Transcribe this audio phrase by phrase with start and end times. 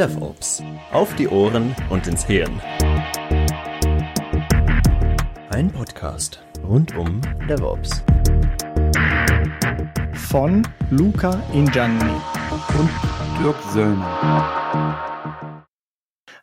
[0.00, 0.62] DevOps.
[0.92, 2.58] Auf die Ohren und ins Hirn.
[5.50, 8.02] Ein Podcast rund um DevOps.
[10.14, 12.14] Von Luca Ingianni
[12.78, 12.90] und
[13.42, 15.66] Dirk Söllner.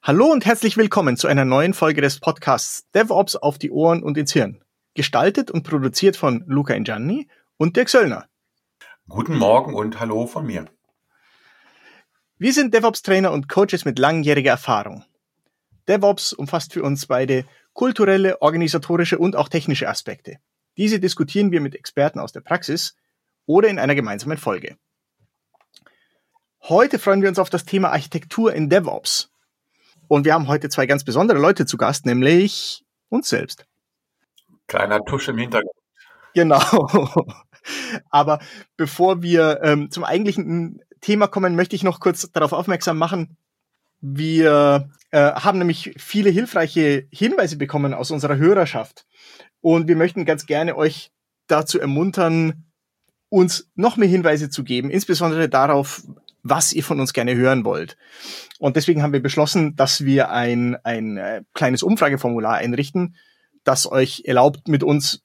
[0.04, 4.18] Hallo und herzlich willkommen zu einer neuen Folge des Podcasts DevOps auf die Ohren und
[4.18, 4.62] ins Hirn.
[4.94, 7.28] Gestaltet und produziert von Luca Ingianni
[7.58, 8.28] und Dirk Söllner.
[9.10, 10.66] Guten Morgen und hallo von mir.
[12.40, 15.04] Wir sind DevOps-Trainer und Coaches mit langjähriger Erfahrung.
[15.88, 20.38] DevOps umfasst für uns beide kulturelle, organisatorische und auch technische Aspekte.
[20.78, 22.96] Diese diskutieren wir mit Experten aus der Praxis
[23.48, 24.78] oder in einer gemeinsamen Folge.
[26.62, 29.32] Heute freuen wir uns auf das Thema Architektur in DevOps.
[30.08, 33.66] Und wir haben heute zwei ganz besondere Leute zu Gast, nämlich uns selbst.
[34.68, 35.76] Kleiner Tusch im Hintergrund.
[36.36, 36.62] Genau.
[38.12, 38.40] Aber
[38.76, 43.38] bevor wir ähm, zum eigentlichen Thema kommen, möchte ich noch kurz darauf aufmerksam machen.
[44.00, 49.06] Wir äh, haben nämlich viele hilfreiche Hinweise bekommen aus unserer Hörerschaft.
[49.62, 51.12] Und wir möchten ganz gerne euch
[51.48, 52.66] dazu ermuntern,
[53.30, 56.04] uns noch mehr Hinweise zu geben, insbesondere darauf,
[56.44, 57.98] was ihr von uns gerne hören wollt.
[58.60, 63.16] Und deswegen haben wir beschlossen, dass wir ein, ein äh, kleines Umfrageformular einrichten,
[63.64, 65.22] das euch erlaubt, mit uns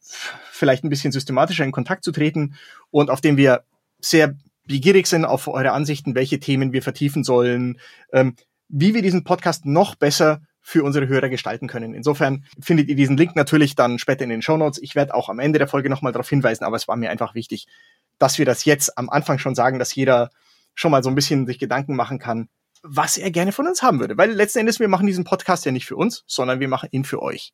[0.50, 2.56] vielleicht ein bisschen systematischer in Kontakt zu treten
[2.90, 3.64] und auf dem wir
[4.00, 4.36] sehr
[4.72, 7.78] begierig sind auf eure Ansichten, welche Themen wir vertiefen sollen,
[8.10, 8.36] ähm,
[8.68, 11.92] wie wir diesen Podcast noch besser für unsere Hörer gestalten können.
[11.92, 14.80] Insofern findet ihr diesen Link natürlich dann später in den Show Notes.
[14.80, 17.34] Ich werde auch am Ende der Folge nochmal darauf hinweisen, aber es war mir einfach
[17.34, 17.66] wichtig,
[18.18, 20.30] dass wir das jetzt am Anfang schon sagen, dass jeder
[20.74, 22.48] schon mal so ein bisschen sich Gedanken machen kann,
[22.82, 24.16] was er gerne von uns haben würde.
[24.16, 27.04] Weil letzten Endes, wir machen diesen Podcast ja nicht für uns, sondern wir machen ihn
[27.04, 27.52] für euch.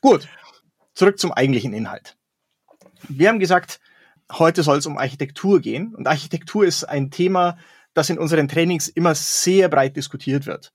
[0.00, 0.26] Gut,
[0.94, 2.16] zurück zum eigentlichen Inhalt.
[3.08, 3.78] Wir haben gesagt,
[4.38, 5.94] heute soll es um Architektur gehen.
[5.94, 7.56] Und Architektur ist ein Thema,
[7.94, 10.72] das in unseren Trainings immer sehr breit diskutiert wird.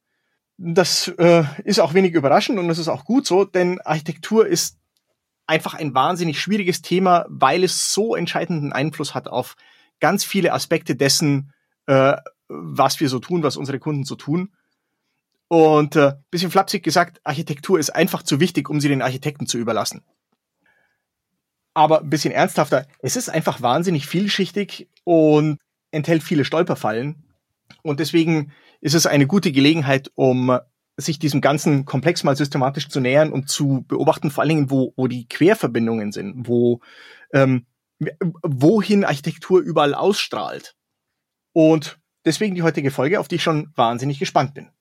[0.58, 4.78] Das äh, ist auch wenig überraschend und das ist auch gut so, denn Architektur ist
[5.46, 9.56] einfach ein wahnsinnig schwieriges Thema, weil es so entscheidenden Einfluss hat auf
[10.00, 11.54] ganz viele Aspekte dessen,
[11.86, 12.16] äh,
[12.48, 14.54] was wir so tun, was unsere Kunden so tun.
[15.48, 19.58] Und äh, bisschen flapsig gesagt, Architektur ist einfach zu wichtig, um sie den Architekten zu
[19.58, 20.04] überlassen.
[21.78, 25.60] Aber ein bisschen ernsthafter, es ist einfach wahnsinnig vielschichtig und
[25.92, 27.24] enthält viele Stolperfallen.
[27.84, 28.52] Und deswegen
[28.82, 30.58] ist es eine gute Gelegenheit, um
[30.96, 34.94] sich diesem ganzen Komplex mal systematisch zu nähern und zu beobachten, vor allen Dingen, wo,
[34.98, 36.82] wo die Querverbindungen sind, wo
[37.32, 37.68] ähm,
[38.42, 40.76] wohin Architektur überall ausstrahlt.
[41.54, 44.72] Und deswegen die heutige Folge, auf die ich schon wahnsinnig gespannt bin.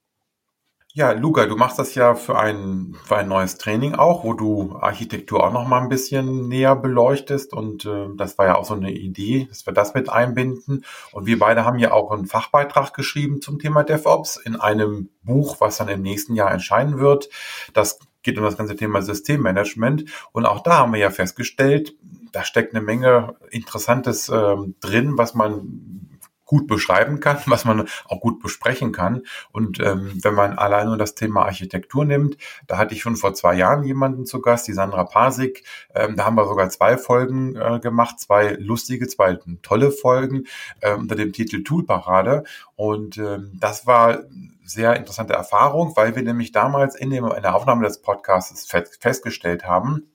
[0.97, 4.79] Ja, Luca, du machst das ja für ein, für ein neues Training auch, wo du
[4.81, 7.53] Architektur auch noch mal ein bisschen näher beleuchtest.
[7.53, 10.87] Und äh, das war ja auch so eine Idee, dass wir das mit einbinden.
[11.13, 15.61] Und wir beide haben ja auch einen Fachbeitrag geschrieben zum Thema DevOps in einem Buch,
[15.61, 17.29] was dann im nächsten Jahr erscheinen wird.
[17.75, 20.07] Das geht um das ganze Thema Systemmanagement.
[20.33, 21.95] Und auch da haben wir ja festgestellt,
[22.33, 26.06] da steckt eine Menge Interessantes äh, drin, was man
[26.47, 29.23] gut beschreiben kann, was man auch gut besprechen kann.
[29.53, 33.35] Und ähm, wenn man allein nur das Thema Architektur nimmt, da hatte ich schon vor
[33.35, 35.65] zwei Jahren jemanden zu Gast, die Sandra Pasik.
[35.95, 40.45] Ähm, da haben wir sogar zwei Folgen äh, gemacht, zwei lustige, zwei tolle Folgen
[40.81, 42.45] äh, unter dem Titel Toolparade.
[42.77, 44.21] Und ähm, das war
[44.65, 48.67] sehr interessante Erfahrung, weil wir nämlich damals in, dem, in der Aufnahme des Podcasts
[49.01, 50.11] festgestellt haben,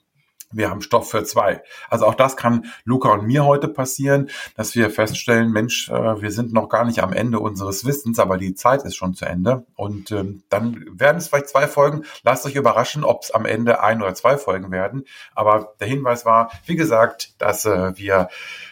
[0.51, 1.63] wir haben Stoff für zwei.
[1.89, 6.31] Also auch das kann Luca und mir heute passieren, dass wir feststellen, Mensch, äh, wir
[6.31, 9.65] sind noch gar nicht am Ende unseres Wissens, aber die Zeit ist schon zu Ende.
[9.75, 12.03] Und ähm, dann werden es vielleicht zwei Folgen.
[12.23, 15.05] Lasst euch überraschen, ob es am Ende ein oder zwei Folgen werden.
[15.35, 18.29] Aber der Hinweis war, wie gesagt, dass äh, wir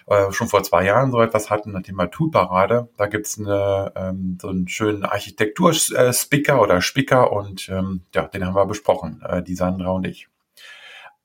[0.08, 2.90] äh, schon vor zwei Jahren so etwas hatten, das Thema Toolparade.
[2.98, 8.56] Da gibt's eine, ähm, so einen schönen Architektur-Speaker oder Speaker und ähm, ja, den haben
[8.56, 10.28] wir besprochen, äh, die Sandra und ich.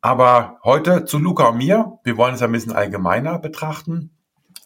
[0.04, 1.98] Aber heute zu Luca und mir.
[2.04, 4.10] Wir wollen es ein bisschen allgemeiner betrachten.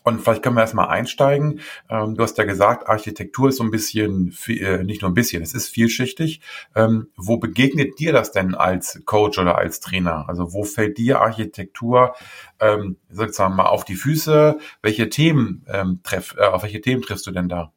[0.03, 1.61] Und vielleicht können wir erstmal einsteigen.
[1.89, 5.41] Ähm, du hast ja gesagt, Architektur ist so ein bisschen, äh, nicht nur ein bisschen,
[5.41, 6.41] es ist vielschichtig.
[6.75, 10.29] Ähm, wo begegnet dir das denn als Coach oder als Trainer?
[10.29, 12.17] Also wo fällt dir Architektur,
[12.59, 14.59] ähm, sozusagen mal auf die Füße?
[14.83, 17.73] Welche Themen ähm, treff, äh, auf welche Themen triffst du denn da?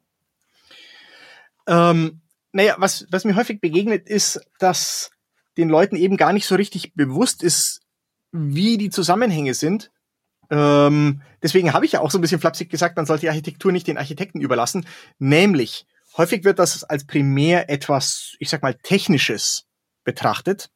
[1.68, 5.11] Ähm, naja, was, was mir häufig begegnet ist, dass
[5.56, 7.80] den Leuten eben gar nicht so richtig bewusst ist,
[8.32, 9.90] wie die Zusammenhänge sind.
[10.50, 13.72] Ähm, deswegen habe ich ja auch so ein bisschen flapsig gesagt, man sollte die Architektur
[13.72, 14.86] nicht den Architekten überlassen.
[15.18, 19.66] Nämlich, häufig wird das als primär etwas, ich sag mal, Technisches
[20.04, 20.70] betrachtet.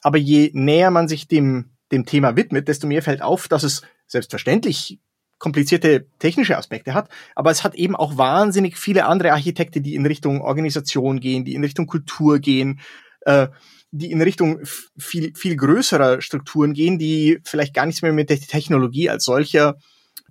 [0.00, 3.82] Aber je näher man sich dem, dem Thema widmet, desto mehr fällt auf, dass es
[4.06, 4.98] selbstverständlich
[5.42, 10.06] komplizierte technische Aspekte hat, aber es hat eben auch wahnsinnig viele andere Architekte, die in
[10.06, 12.78] Richtung Organisation gehen, die in Richtung Kultur gehen,
[13.22, 13.48] äh,
[13.92, 14.60] die in Richtung
[14.98, 19.76] viel, viel größerer Strukturen gehen, die vielleicht gar nichts mehr mit der Technologie als solcher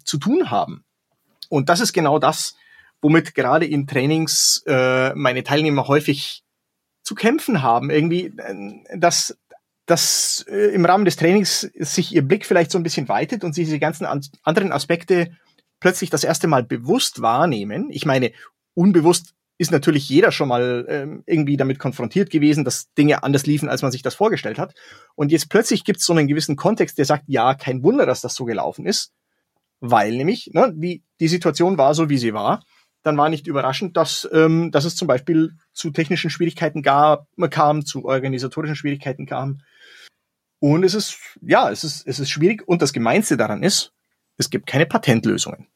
[0.03, 0.83] zu tun haben.
[1.47, 2.55] Und das ist genau das,
[3.01, 6.43] womit gerade in Trainings äh, meine Teilnehmer häufig
[7.03, 7.91] zu kämpfen haben.
[7.91, 9.37] Irgendwie, äh, dass,
[9.85, 13.53] dass äh, im Rahmen des Trainings sich ihr Blick vielleicht so ein bisschen weitet und
[13.53, 15.37] sie diese ganzen an anderen Aspekte
[15.79, 17.89] plötzlich das erste Mal bewusst wahrnehmen.
[17.91, 18.31] Ich meine,
[18.73, 23.69] unbewusst ist natürlich jeder schon mal ähm, irgendwie damit konfrontiert gewesen, dass Dinge anders liefen,
[23.69, 24.73] als man sich das vorgestellt hat.
[25.13, 28.21] Und jetzt plötzlich gibt es so einen gewissen Kontext, der sagt, ja, kein Wunder, dass
[28.21, 29.13] das so gelaufen ist,
[29.79, 32.63] weil nämlich ne, die, die Situation war so, wie sie war
[33.03, 37.83] dann war nicht überraschend, dass, ähm, dass es zum Beispiel zu technischen Schwierigkeiten gab, kam,
[37.83, 39.61] zu organisatorischen Schwierigkeiten kam.
[40.59, 42.67] Und es ist, ja, es ist, es ist schwierig.
[42.67, 43.91] Und das Gemeinste daran ist,
[44.37, 45.67] es gibt keine Patentlösungen.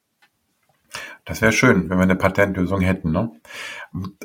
[1.26, 3.10] Das wäre schön, wenn wir eine Patentlösung hätten.
[3.10, 3.32] Ne?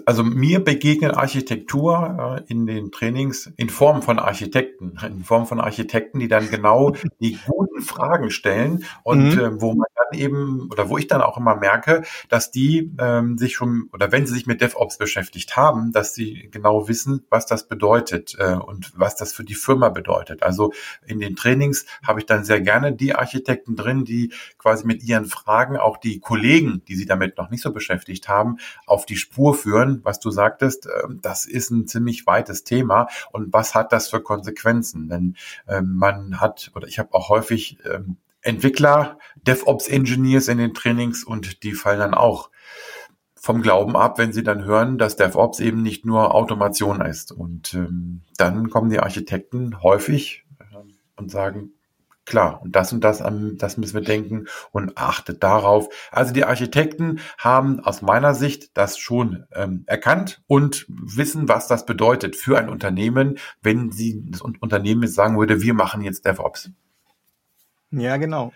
[0.05, 5.59] Also mir begegnet Architektur äh, in den Trainings in Form von Architekten, in Form von
[5.59, 9.39] Architekten, die dann genau die guten Fragen stellen und mhm.
[9.39, 13.35] äh, wo man dann eben oder wo ich dann auch immer merke, dass die ähm,
[13.39, 17.47] sich schon oder wenn sie sich mit DevOps beschäftigt haben, dass sie genau wissen, was
[17.47, 20.43] das bedeutet äh, und was das für die Firma bedeutet.
[20.43, 20.71] Also
[21.07, 25.25] in den Trainings habe ich dann sehr gerne die Architekten drin, die quasi mit ihren
[25.25, 29.55] Fragen auch die Kollegen, die sie damit noch nicht so beschäftigt haben, auf die Spur
[29.55, 34.09] führen, was du sagtest, ähm, das ist ein ziemlich weites Thema und was hat das
[34.09, 35.07] für Konsequenzen?
[35.07, 35.37] Denn
[35.69, 41.63] ähm, man hat, oder ich habe auch häufig ähm, Entwickler, DevOps-Engineers in den Trainings und
[41.63, 42.49] die fallen dann auch
[43.35, 47.31] vom Glauben ab, wenn sie dann hören, dass DevOps eben nicht nur Automation ist.
[47.31, 50.75] Und ähm, dann kommen die Architekten häufig äh,
[51.15, 51.71] und sagen,
[52.25, 53.23] klar, und das und das,
[53.57, 55.89] das müssen wir denken und achtet darauf.
[56.11, 61.85] Also die Architekten haben aus meiner Sicht das schon ähm, erkannt und wissen, was das
[61.85, 66.71] bedeutet für ein Unternehmen, wenn sie das Unternehmen jetzt sagen würde, wir machen jetzt DevOps.
[67.91, 68.53] Ja, genau.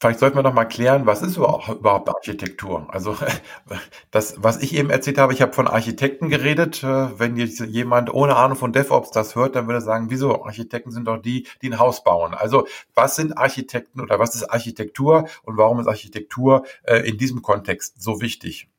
[0.00, 2.86] Vielleicht sollten wir noch mal klären, was ist überhaupt Architektur?
[2.88, 3.18] Also
[4.10, 6.82] das, was ich eben erzählt habe, ich habe von Architekten geredet.
[6.82, 10.42] Äh, wenn jetzt jemand ohne Ahnung von DevOps das hört, dann würde er sagen, wieso?
[10.42, 12.32] Architekten sind doch die, die ein Haus bauen.
[12.32, 17.42] Also was sind Architekten oder was ist Architektur und warum ist Architektur äh, in diesem
[17.42, 18.70] Kontext so wichtig?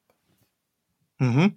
[1.20, 1.56] Mhm.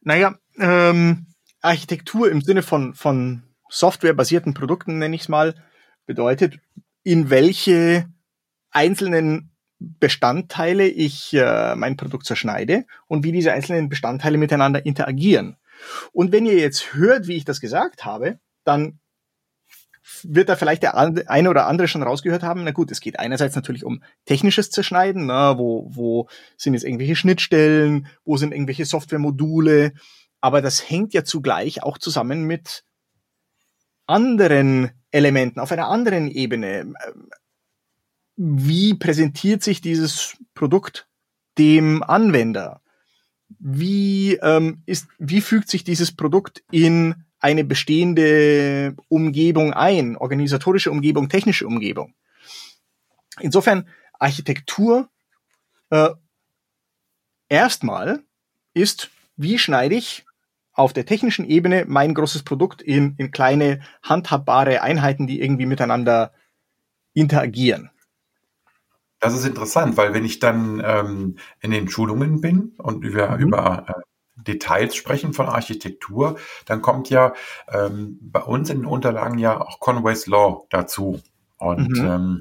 [0.00, 1.26] Naja, ähm,
[1.60, 5.54] Architektur im Sinne von, von softwarebasierten Produkten, nenne ich es mal,
[6.06, 6.60] bedeutet,
[7.02, 8.08] in welche
[8.70, 15.56] einzelnen Bestandteile ich äh, mein Produkt zerschneide und wie diese einzelnen Bestandteile miteinander interagieren.
[16.12, 18.98] Und wenn ihr jetzt hört, wie ich das gesagt habe, dann
[20.22, 22.64] wird da vielleicht der eine oder andere schon rausgehört haben.
[22.64, 26.84] Na gut, es geht einerseits natürlich um technisches Zerschneiden, na, ne, wo, wo sind jetzt
[26.84, 29.92] irgendwelche Schnittstellen, wo sind irgendwelche Softwaremodule,
[30.40, 32.84] aber das hängt ja zugleich auch zusammen mit
[34.06, 36.94] anderen Elementen auf einer anderen Ebene
[38.36, 41.08] wie präsentiert sich dieses Produkt
[41.58, 42.82] dem Anwender?
[43.58, 51.28] Wie, ähm, ist, wie fügt sich dieses Produkt in eine bestehende Umgebung ein, organisatorische Umgebung,
[51.28, 52.14] technische Umgebung?
[53.40, 53.88] Insofern
[54.18, 55.08] Architektur
[55.90, 56.10] äh,
[57.48, 58.22] erstmal
[58.74, 60.24] ist, wie schneide ich
[60.72, 66.34] auf der technischen Ebene mein großes Produkt in, in kleine handhabbare Einheiten, die irgendwie miteinander
[67.14, 67.90] interagieren.
[69.26, 73.38] Das ist interessant, weil wenn ich dann ähm, in den Schulungen bin und wir mhm.
[73.40, 73.92] über äh,
[74.36, 77.34] Details sprechen von Architektur, dann kommt ja
[77.68, 81.20] ähm, bei uns in den Unterlagen ja auch Conway's Law dazu.
[81.58, 82.06] Und mhm.
[82.06, 82.40] ähm,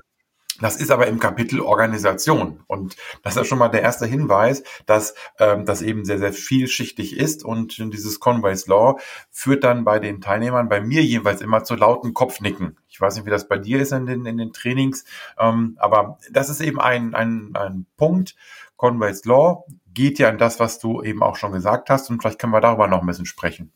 [0.62, 2.64] das ist aber im Kapitel Organisation.
[2.68, 7.18] Und das ist schon mal der erste Hinweis, dass ähm, das eben sehr, sehr vielschichtig
[7.18, 7.44] ist.
[7.44, 9.00] Und dieses Conway's Law
[9.32, 12.78] führt dann bei den Teilnehmern, bei mir jeweils immer zu lauten Kopfnicken.
[12.88, 15.04] Ich weiß nicht, wie das bei dir ist in den, in den Trainings,
[15.38, 18.36] ähm, aber das ist eben ein, ein, ein Punkt.
[18.78, 22.10] Conway's Law geht ja an das, was du eben auch schon gesagt hast.
[22.10, 23.72] Und vielleicht können wir darüber noch ein bisschen sprechen.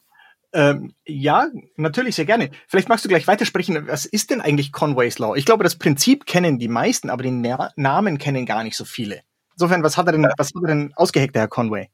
[0.51, 2.49] Ähm, ja, natürlich, sehr gerne.
[2.67, 3.87] Vielleicht magst du gleich weitersprechen.
[3.87, 5.35] Was ist denn eigentlich Conway's Law?
[5.35, 8.85] Ich glaube, das Prinzip kennen die meisten, aber den Na Namen kennen gar nicht so
[8.85, 9.21] viele.
[9.53, 11.89] Insofern, was hat er denn, was hat er denn ausgeheckt, der Herr Conway?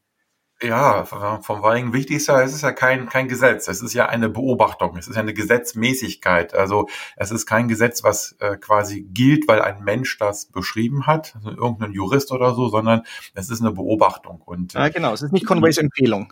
[0.62, 3.68] Ja, vom Weigen wichtig ist ja, es ist ja kein, kein Gesetz.
[3.68, 4.96] Es ist ja eine Beobachtung.
[4.96, 6.54] Es ist ja eine Gesetzmäßigkeit.
[6.54, 11.36] Also es ist kein Gesetz, was äh, quasi gilt, weil ein Mensch das beschrieben hat,
[11.36, 13.02] also irgendein Jurist oder so, sondern
[13.34, 14.42] es ist eine Beobachtung.
[14.42, 15.14] Und, ja, genau.
[15.14, 16.32] Es ist nicht Conways Empfehlung.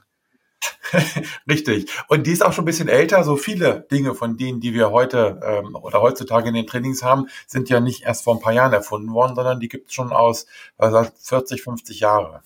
[1.50, 1.92] Richtig.
[2.08, 3.24] Und die ist auch schon ein bisschen älter.
[3.24, 7.28] So viele Dinge von denen, die wir heute ähm, oder heutzutage in den Trainings haben,
[7.48, 10.12] sind ja nicht erst vor ein paar Jahren erfunden worden, sondern die gibt es schon
[10.12, 10.46] aus
[10.78, 12.42] also 40, 50 Jahre.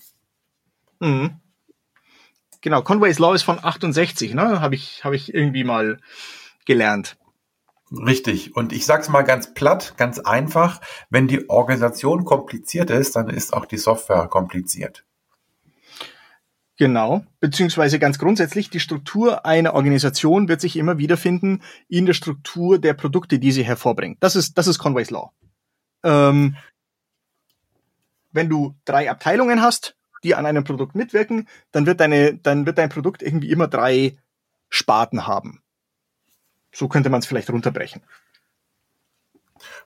[1.00, 1.40] Mhm.
[2.60, 4.60] Genau, Conway's Law ist von 68, ne?
[4.60, 6.00] Habe ich, hab ich irgendwie mal
[6.66, 7.16] gelernt.
[7.90, 8.54] Richtig.
[8.56, 10.80] Und ich sag's mal ganz platt, ganz einfach.
[11.08, 15.04] Wenn die Organisation kompliziert ist, dann ist auch die Software kompliziert.
[16.78, 22.78] Genau, beziehungsweise ganz grundsätzlich, die Struktur einer Organisation wird sich immer wiederfinden in der Struktur
[22.78, 24.18] der Produkte, die sie hervorbringt.
[24.20, 25.32] Das ist, das ist Conway's Law.
[26.04, 26.56] Ähm,
[28.30, 32.78] wenn du drei Abteilungen hast, die an einem Produkt mitwirken, dann wird deine, dann wird
[32.78, 34.16] dein Produkt irgendwie immer drei
[34.68, 35.60] Sparten haben.
[36.72, 38.02] So könnte man es vielleicht runterbrechen.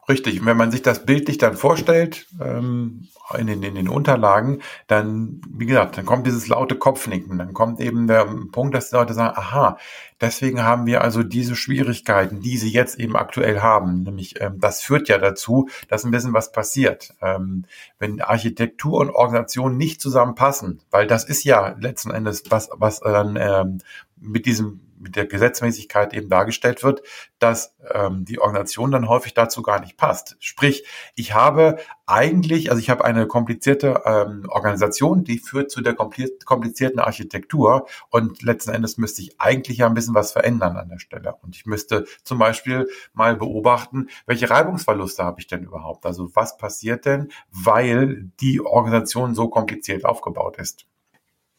[0.09, 0.45] Richtig.
[0.45, 5.67] wenn man sich das bildlich dann vorstellt, ähm, in, den, in den Unterlagen, dann, wie
[5.67, 7.39] gesagt, dann kommt dieses laute Kopfnicken.
[7.39, 9.79] Dann kommt eben der Punkt, dass die Leute sagen, aha,
[10.21, 14.03] deswegen haben wir also diese Schwierigkeiten, die sie jetzt eben aktuell haben.
[14.03, 17.15] Nämlich, ähm, das führt ja dazu, dass ein bisschen was passiert.
[17.23, 17.65] Ähm,
[17.99, 23.37] wenn Architektur und Organisation nicht zusammenpassen, weil das ist ja letzten Endes was, was dann
[23.37, 23.79] ähm,
[24.21, 27.03] mit diesem mit der Gesetzmäßigkeit eben dargestellt wird,
[27.39, 30.37] dass ähm, die Organisation dann häufig dazu gar nicht passt.
[30.39, 30.85] Sprich,
[31.17, 37.01] ich habe eigentlich, also ich habe eine komplizierte ähm, Organisation, die führt zu der komplizierten
[37.01, 41.35] Architektur und letzten Endes müsste ich eigentlich ja ein bisschen was verändern an der Stelle.
[41.43, 46.07] Und ich müsste zum Beispiel mal beobachten, welche Reibungsverluste habe ich denn überhaupt?
[46.07, 50.87] Also was passiert denn, weil die Organisation so kompliziert aufgebaut ist?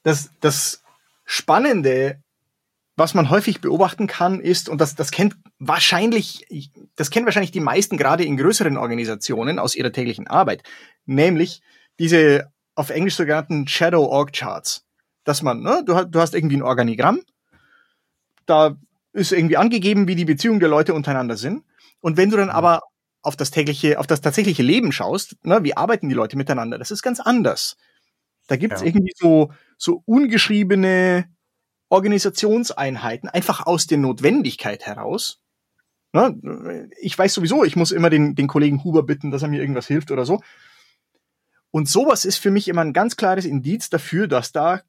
[0.03, 0.83] Das, das
[1.25, 2.22] Spannende
[2.95, 6.45] was man häufig beobachten kann, ist, und das, das kennt wahrscheinlich,
[6.95, 10.63] das kennen wahrscheinlich die meisten gerade in größeren Organisationen aus ihrer täglichen Arbeit,
[11.05, 11.61] nämlich
[11.99, 14.85] diese auf Englisch sogenannten Shadow Org Charts.
[15.23, 17.21] Dass man, ne, du, du hast irgendwie ein Organigramm,
[18.45, 18.75] da
[19.13, 21.63] ist irgendwie angegeben, wie die Beziehungen der Leute untereinander sind.
[22.01, 22.55] Und wenn du dann mhm.
[22.55, 22.81] aber
[23.21, 26.91] auf das tägliche, auf das tatsächliche Leben schaust, ne, wie arbeiten die Leute miteinander, das
[26.91, 27.77] ist ganz anders.
[28.47, 28.87] Da gibt's ja.
[28.87, 31.25] irgendwie so, so ungeschriebene
[31.93, 35.39] Organisationseinheiten einfach aus der Notwendigkeit heraus.
[36.11, 36.89] Ne?
[36.99, 39.87] Ich weiß sowieso, ich muss immer den, den Kollegen Huber bitten, dass er mir irgendwas
[39.87, 40.41] hilft oder so.
[41.69, 44.81] Und sowas ist für mich immer ein ganz klares Indiz dafür, dass da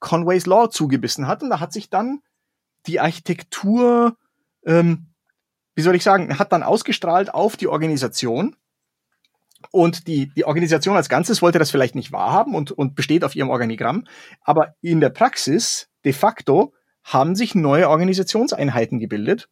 [0.00, 1.42] Conway's Law zugebissen hat.
[1.42, 2.20] Und da hat sich dann
[2.86, 4.16] die Architektur,
[4.64, 5.06] ähm,
[5.74, 8.56] wie soll ich sagen, hat dann ausgestrahlt auf die Organisation.
[9.70, 13.34] Und die, die Organisation als Ganzes wollte das vielleicht nicht wahrhaben und, und besteht auf
[13.34, 14.06] ihrem Organigramm.
[14.42, 16.72] Aber in der Praxis de facto
[17.04, 19.48] haben sich neue Organisationseinheiten gebildet.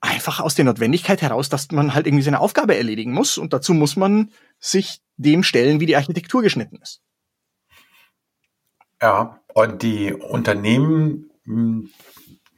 [0.00, 3.74] Einfach aus der Notwendigkeit heraus, dass man halt irgendwie seine Aufgabe erledigen muss und dazu
[3.74, 4.30] muss man
[4.60, 7.02] sich dem stellen, wie die Architektur geschnitten ist.
[9.00, 11.90] Ja, und die Unternehmen, hm,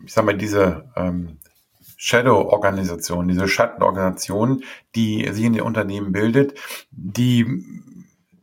[0.04, 1.38] ich sag mal, diese ähm,
[1.96, 6.58] Shadow-Organisation, diese Schattenorganisation, die sich in den Unternehmen bildet,
[6.90, 7.46] die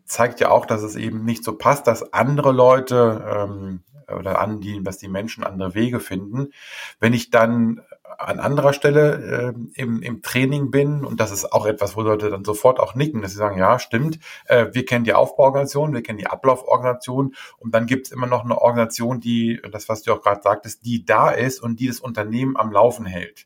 [0.08, 4.62] zeigt ja auch, dass es eben nicht so passt, dass andere Leute ähm, oder an
[4.62, 6.54] die, dass die Menschen andere Wege finden.
[7.00, 7.82] Wenn ich dann
[8.18, 12.30] an anderer Stelle äh, im, im Training bin, und das ist auch etwas, wo Leute
[12.30, 16.02] dann sofort auch nicken, dass sie sagen, ja, stimmt, äh, wir kennen die Aufbauorganisation, wir
[16.02, 20.14] kennen die Ablauforganisation und dann gibt es immer noch eine Organisation, die, das, was du
[20.14, 23.46] auch gerade sagtest, die da ist und die das Unternehmen am Laufen hält.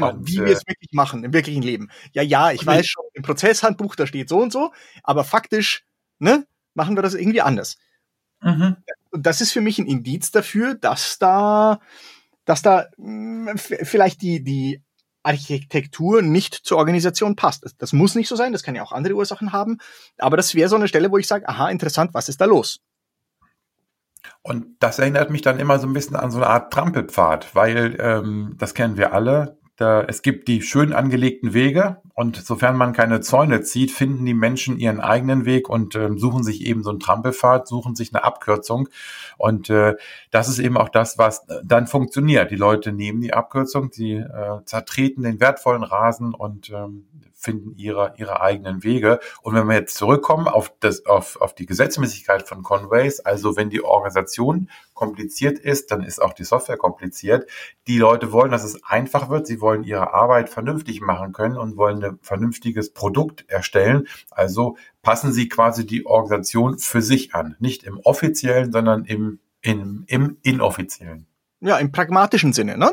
[0.00, 1.90] Genau, und, wie wir es äh, wirklich machen im wirklichen Leben.
[2.12, 5.84] Ja, ja, ich weiß schon, im Prozesshandbuch, da steht so und so, aber faktisch,
[6.18, 7.76] ne, machen wir das irgendwie anders.
[8.40, 8.76] Mhm.
[9.10, 11.80] Und das ist für mich ein Indiz dafür, dass da,
[12.44, 14.82] dass da mh, hm, vielleicht die, die
[15.22, 17.64] Architektur nicht zur Organisation passt.
[17.64, 19.78] Das, das, muss nicht so sein, das kann ja auch andere Ursachen haben,
[20.18, 22.80] aber das wäre so eine Stelle, wo ich sage, aha, interessant, was ist da los?
[24.42, 27.96] Und das erinnert mich dann immer so ein bisschen an so eine Art Trampelpfad, weil
[28.00, 29.57] ähm, das kennen wir alle.
[29.78, 34.34] Da, es gibt die schön angelegten Wege und sofern man keine Zäune zieht, finden die
[34.34, 38.24] Menschen ihren eigenen Weg und äh, suchen sich eben so einen Trampelpfad, suchen sich eine
[38.24, 38.88] Abkürzung.
[39.36, 39.94] Und äh,
[40.32, 42.50] das ist eben auch das, was dann funktioniert.
[42.50, 47.06] Die Leute nehmen die Abkürzung, sie äh, zertreten den wertvollen Rasen und ähm,
[47.38, 49.20] finden ihre, ihre eigenen Wege.
[49.42, 53.70] Und wenn wir jetzt zurückkommen auf, das, auf, auf die Gesetzmäßigkeit von Conways, also wenn
[53.70, 57.48] die Organisation kompliziert ist, dann ist auch die Software kompliziert.
[57.86, 59.46] Die Leute wollen, dass es einfach wird.
[59.46, 64.08] Sie wollen ihre Arbeit vernünftig machen können und wollen ein vernünftiges Produkt erstellen.
[64.32, 67.54] Also passen sie quasi die Organisation für sich an.
[67.60, 71.26] Nicht im offiziellen, sondern im, im, im inoffiziellen.
[71.60, 72.76] Ja, im pragmatischen Sinne.
[72.76, 72.92] Ne?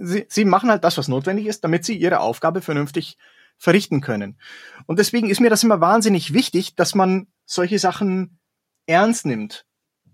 [0.00, 3.18] Sie, sie machen halt das, was notwendig ist, damit sie ihre Aufgabe vernünftig
[3.58, 4.38] verrichten können.
[4.86, 8.38] Und deswegen ist mir das immer wahnsinnig wichtig, dass man solche Sachen
[8.86, 9.66] ernst nimmt.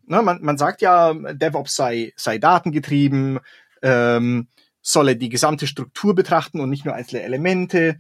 [0.07, 3.41] ne, man, man sagt ja, DevOps sei, sei datengetrieben,
[3.83, 4.49] ähm,
[4.81, 7.99] solle die gesamte Struktur betrachten und nicht nur einzelne Elemente.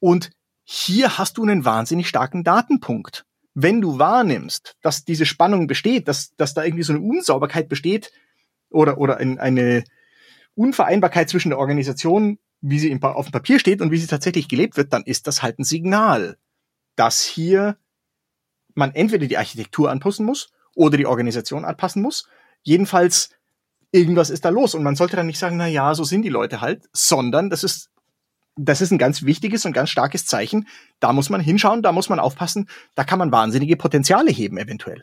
[0.00, 0.30] Und
[0.64, 3.24] hier hast du einen wahnsinnig starken Datenpunkt.
[3.54, 8.12] Wenn du wahrnimmst, dass diese Spannung besteht, dass, dass da irgendwie so eine Unsauberkeit besteht
[8.70, 9.82] oder, oder ein, eine
[10.58, 14.76] Unvereinbarkeit zwischen der Organisation, wie sie auf dem Papier steht und wie sie tatsächlich gelebt
[14.76, 16.36] wird, dann ist das halt ein Signal,
[16.96, 17.76] dass hier
[18.74, 22.28] man entweder die Architektur anpassen muss oder die Organisation anpassen muss.
[22.62, 23.30] Jedenfalls
[23.92, 26.28] irgendwas ist da los und man sollte dann nicht sagen, na ja, so sind die
[26.28, 27.90] Leute halt, sondern das ist
[28.60, 30.66] das ist ein ganz wichtiges und ganz starkes Zeichen.
[30.98, 35.00] Da muss man hinschauen, da muss man aufpassen, da kann man wahnsinnige Potenziale heben eventuell.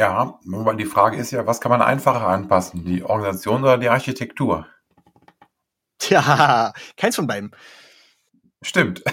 [0.00, 3.90] Ja, weil die Frage ist ja, was kann man einfacher anpassen, die Organisation oder die
[3.90, 4.66] Architektur?
[5.98, 7.50] Tja, keins von beiden.
[8.62, 9.04] Stimmt.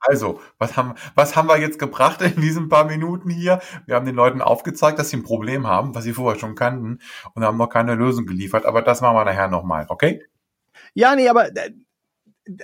[0.00, 3.60] Also, was haben, was haben wir jetzt gebracht in diesen paar Minuten hier?
[3.86, 6.98] Wir haben den Leuten aufgezeigt, dass sie ein Problem haben, was sie vorher schon kannten
[7.34, 8.66] und haben noch keine Lösung geliefert.
[8.66, 10.24] Aber das machen wir nachher nochmal, okay?
[10.92, 11.70] Ja, nee, aber äh,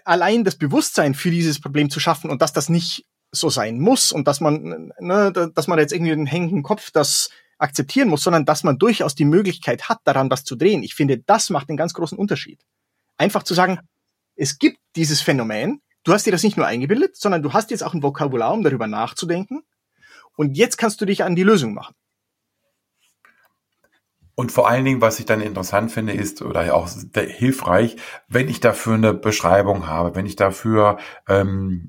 [0.04, 4.10] allein das Bewusstsein für dieses Problem zu schaffen und dass das nicht so sein muss
[4.10, 8.44] und dass man, ne, dass man jetzt irgendwie einen hängenden Kopf das akzeptieren muss, sondern
[8.44, 10.82] dass man durchaus die Möglichkeit hat, daran was zu drehen.
[10.82, 12.60] Ich finde, das macht einen ganz großen Unterschied.
[13.16, 13.80] Einfach zu sagen,
[14.36, 17.82] es gibt dieses Phänomen, du hast dir das nicht nur eingebildet, sondern du hast jetzt
[17.82, 19.62] auch ein Vokabular, um darüber nachzudenken.
[20.36, 21.94] Und jetzt kannst du dich an die Lösung machen.
[24.36, 27.96] Und vor allen Dingen, was ich dann interessant finde, ist oder auch hilfreich,
[28.28, 30.98] wenn ich dafür eine Beschreibung habe, wenn ich dafür
[31.28, 31.88] ähm,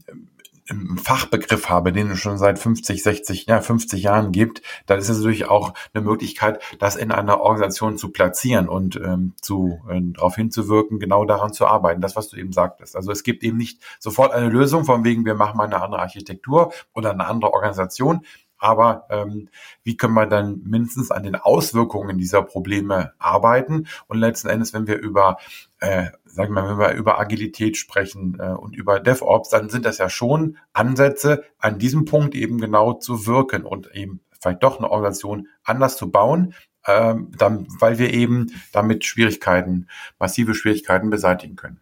[0.97, 5.17] Fachbegriff habe, den es schon seit 50, 60, ja, 50 Jahren gibt, dann ist es
[5.17, 10.35] natürlich auch eine Möglichkeit, das in einer Organisation zu platzieren und ähm, zu äh, darauf
[10.35, 12.01] hinzuwirken, genau daran zu arbeiten.
[12.01, 12.95] Das, was du eben sagtest.
[12.95, 16.01] Also es gibt eben nicht sofort eine Lösung, von wegen wir machen mal eine andere
[16.01, 18.21] Architektur oder eine andere Organisation.
[18.59, 19.49] Aber ähm,
[19.83, 23.87] wie können wir dann mindestens an den Auswirkungen dieser Probleme arbeiten?
[24.07, 25.37] Und letzten Endes, wenn wir über
[25.79, 29.85] äh, sagen wir mal, wenn wir über Agilität sprechen äh, und über DevOps, dann sind
[29.85, 34.77] das ja schon Ansätze, an diesem Punkt eben genau zu wirken und eben vielleicht doch
[34.77, 36.53] eine Organisation anders zu bauen,
[36.87, 41.81] ähm, dann, weil wir eben damit Schwierigkeiten, massive Schwierigkeiten beseitigen können.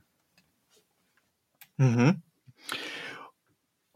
[1.78, 2.22] Mhm.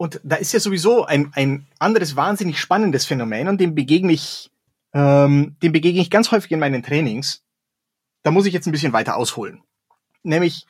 [0.02, 4.50] Und da ist ja sowieso ein, ein anderes wahnsinnig spannendes Phänomen und dem begegne ich,
[4.92, 7.44] ähm, dem begegne ich ganz häufig in meinen Trainings.
[8.24, 9.62] Da muss ich jetzt ein bisschen weiter ausholen.
[10.24, 10.66] Nämlich,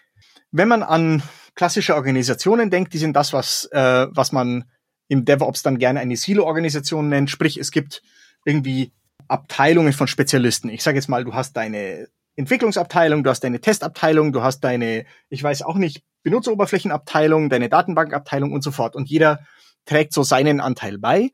[0.50, 1.22] wenn man an
[1.54, 4.66] klassische Organisationen denkt, die sind das, was, äh, was man
[5.08, 7.30] im DevOps dann gerne eine Silo-Organisation nennt.
[7.30, 8.02] Sprich, es gibt
[8.44, 8.92] irgendwie
[9.28, 10.68] Abteilungen von Spezialisten.
[10.68, 15.06] Ich sage jetzt mal, du hast deine Entwicklungsabteilung, du hast deine Testabteilung, du hast deine,
[15.30, 18.96] ich weiß auch nicht, Benutzeroberflächenabteilung, deine Datenbankabteilung und so fort.
[18.96, 19.40] Und jeder
[19.84, 21.30] trägt so seinen Anteil bei,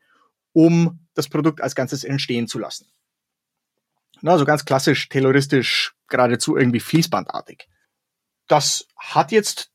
[0.53, 2.87] um das Produkt als Ganzes entstehen zu lassen.
[4.21, 7.67] Na, so ganz klassisch, terroristisch, geradezu irgendwie fließbandartig.
[8.47, 9.71] Das hat jetzt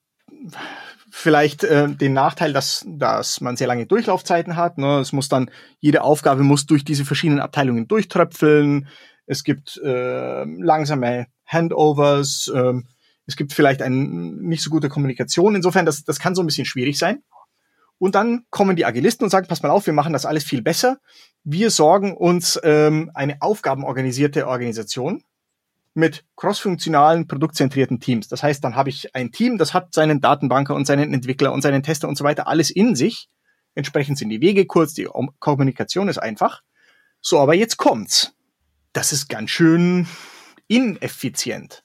[1.10, 4.78] vielleicht äh, den Nachteil, dass, dass man sehr lange Durchlaufzeiten hat.
[4.78, 4.98] Ne?
[4.98, 8.88] Es muss dann, jede Aufgabe muss durch diese verschiedenen Abteilungen durchtröpfeln.
[9.26, 12.50] Es gibt äh, langsame Handovers.
[12.52, 12.82] Äh,
[13.26, 15.54] es gibt vielleicht eine nicht so gute Kommunikation.
[15.54, 17.22] Insofern, das, das kann so ein bisschen schwierig sein.
[17.98, 20.62] Und dann kommen die Agilisten und sagen, pass mal auf, wir machen das alles viel
[20.62, 20.98] besser.
[21.42, 25.22] Wir sorgen uns ähm, eine aufgabenorganisierte Organisation
[25.94, 28.28] mit crossfunktionalen, produktzentrierten Teams.
[28.28, 31.62] Das heißt, dann habe ich ein Team, das hat seinen Datenbanker und seinen Entwickler und
[31.62, 33.28] seinen Tester und so weiter alles in sich.
[33.76, 35.08] Entsprechend sind die Wege kurz, die
[35.38, 36.62] Kommunikation ist einfach.
[37.20, 38.34] So, aber jetzt kommt's.
[38.92, 40.06] Das ist ganz schön
[40.66, 41.83] ineffizient.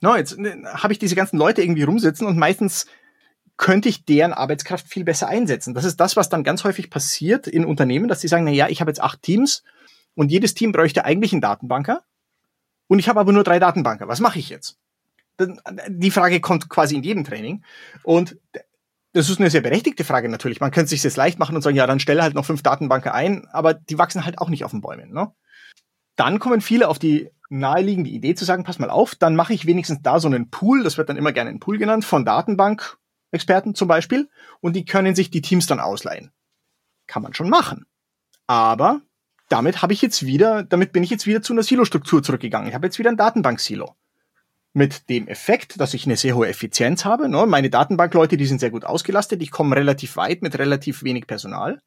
[0.00, 2.86] No, jetzt äh, habe ich diese ganzen Leute irgendwie rumsitzen und meistens
[3.56, 5.74] könnte ich deren Arbeitskraft viel besser einsetzen.
[5.74, 8.68] Das ist das, was dann ganz häufig passiert in Unternehmen, dass sie sagen, na ja,
[8.68, 9.64] ich habe jetzt acht Teams
[10.14, 12.04] und jedes Team bräuchte eigentlich einen Datenbanker
[12.88, 14.08] und ich habe aber nur drei Datenbanker.
[14.08, 14.78] Was mache ich jetzt?
[15.88, 17.62] Die Frage kommt quasi in jedem Training.
[18.02, 18.38] Und
[19.12, 20.60] das ist eine sehr berechtigte Frage natürlich.
[20.60, 23.14] Man könnte sich jetzt leicht machen und sagen, ja, dann stelle halt noch fünf Datenbanker
[23.14, 25.12] ein, aber die wachsen halt auch nicht auf den Bäumen.
[25.12, 25.32] Ne?
[26.16, 29.66] Dann kommen viele auf die naheliegende Idee zu sagen, pass mal auf, dann mache ich
[29.66, 33.74] wenigstens da so einen Pool, das wird dann immer gerne ein Pool genannt, von Datenbankexperten
[33.74, 34.28] zum Beispiel,
[34.60, 36.30] und die können sich die Teams dann ausleihen.
[37.06, 37.86] Kann man schon machen.
[38.46, 39.00] Aber
[39.48, 42.68] damit habe ich jetzt wieder, damit bin ich jetzt wieder zu einer Silo-Struktur zurückgegangen.
[42.68, 43.94] Ich habe jetzt wieder ein Datenbank-Silo.
[44.74, 47.28] Mit dem Effekt, dass ich eine sehr hohe Effizienz habe.
[47.28, 47.46] Ne?
[47.46, 49.42] Meine Datenbankleute, die sind sehr gut ausgelastet.
[49.42, 51.80] Ich komme relativ weit mit relativ wenig Personal.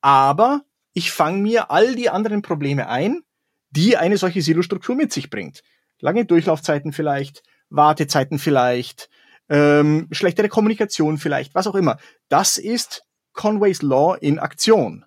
[0.00, 3.22] Aber ich fange mir all die anderen Probleme ein,
[3.70, 5.62] die eine solche Silo-Struktur mit sich bringt.
[6.00, 9.08] Lange Durchlaufzeiten vielleicht, Wartezeiten vielleicht,
[9.48, 11.98] ähm, schlechtere Kommunikation vielleicht, was auch immer.
[12.28, 13.02] Das ist
[13.32, 15.04] Conway's Law in Aktion.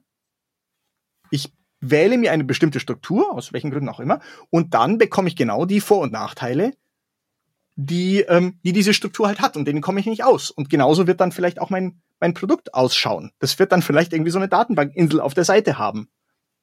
[1.31, 5.35] Ich wähle mir eine bestimmte Struktur, aus welchen Gründen auch immer, und dann bekomme ich
[5.35, 6.73] genau die Vor- und Nachteile,
[7.75, 10.51] die, ähm, die diese Struktur halt hat und denen komme ich nicht aus.
[10.51, 13.31] Und genauso wird dann vielleicht auch mein, mein Produkt ausschauen.
[13.39, 16.07] Das wird dann vielleicht irgendwie so eine Datenbankinsel auf der Seite haben,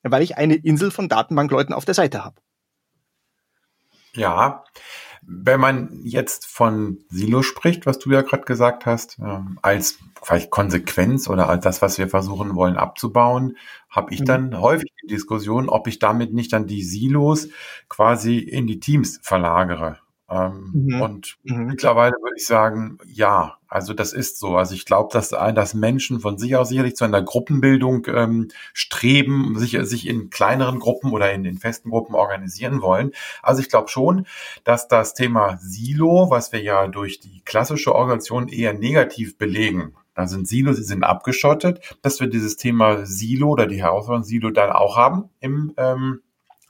[0.02, 2.40] weil ich eine Insel von Datenbankleuten auf der Seite habe.
[4.14, 4.64] Ja,
[5.22, 10.50] wenn man jetzt von Silo spricht, was du ja gerade gesagt hast, ähm, als vielleicht
[10.50, 13.56] Konsequenz oder als das, was wir versuchen wollen abzubauen,
[13.88, 14.24] habe ich mhm.
[14.24, 17.48] dann häufig die Diskussion, ob ich damit nicht dann die Silos
[17.88, 19.98] quasi in die Teams verlagere.
[20.30, 21.02] Ähm, mhm.
[21.02, 21.66] Und mhm.
[21.66, 24.56] mittlerweile würde ich sagen, ja, also das ist so.
[24.56, 29.58] Also ich glaube, dass, dass Menschen von sich aus sicherlich zu einer Gruppenbildung ähm, streben,
[29.58, 33.12] sich, sich in kleineren Gruppen oder in den festen Gruppen organisieren wollen.
[33.42, 34.26] Also ich glaube schon,
[34.64, 40.26] dass das Thema Silo, was wir ja durch die klassische Organisation eher negativ belegen, da
[40.26, 44.70] sind Silos, sie sind abgeschottet, dass wir dieses Thema Silo oder die Herausforderung Silo dann
[44.70, 46.20] auch haben im ähm,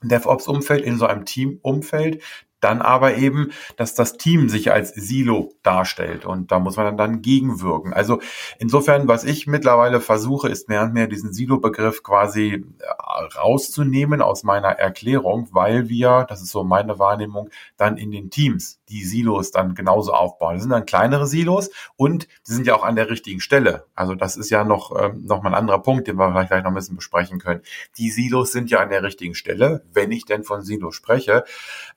[0.03, 2.23] DevOps-Umfeld, in so einem Team-Umfeld,
[2.61, 6.97] dann aber eben, dass das Team sich als Silo darstellt und da muss man dann,
[6.97, 7.93] dann gegenwirken.
[7.93, 8.21] Also
[8.59, 14.43] insofern, was ich mittlerweile versuche, ist mehr und mehr diesen Silo-Begriff quasi äh, rauszunehmen aus
[14.43, 19.53] meiner Erklärung, weil wir, das ist so meine Wahrnehmung, dann in den Teams die Silos
[19.53, 20.55] dann genauso aufbauen.
[20.55, 23.87] Das sind dann kleinere Silos und die sind ja auch an der richtigen Stelle.
[23.95, 26.63] Also das ist ja noch, ähm, noch mal ein anderer Punkt, den wir vielleicht gleich
[26.63, 27.63] noch ein bisschen besprechen können.
[27.97, 31.45] Die Silos sind ja an der richtigen Stelle, wenn ich denn von Silos spreche.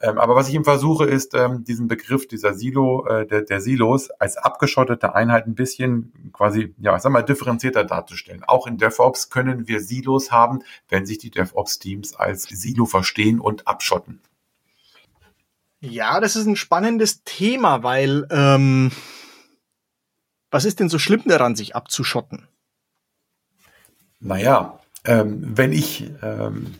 [0.01, 3.59] Ähm, aber was ich ihm versuche, ist ähm, diesen Begriff dieser Silo, äh, der, der
[3.59, 8.43] Silos als abgeschottete Einheit ein bisschen quasi, ja, ich sag mal, differenzierter darzustellen.
[8.43, 13.67] Auch in DevOps können wir Silos haben, wenn sich die DevOps-Teams als Silo verstehen und
[13.67, 14.21] abschotten.
[15.79, 18.91] Ja, das ist ein spannendes Thema, weil ähm,
[20.51, 22.47] was ist denn so schlimm daran, sich abzuschotten?
[24.19, 26.75] Naja, ähm, wenn ich ähm,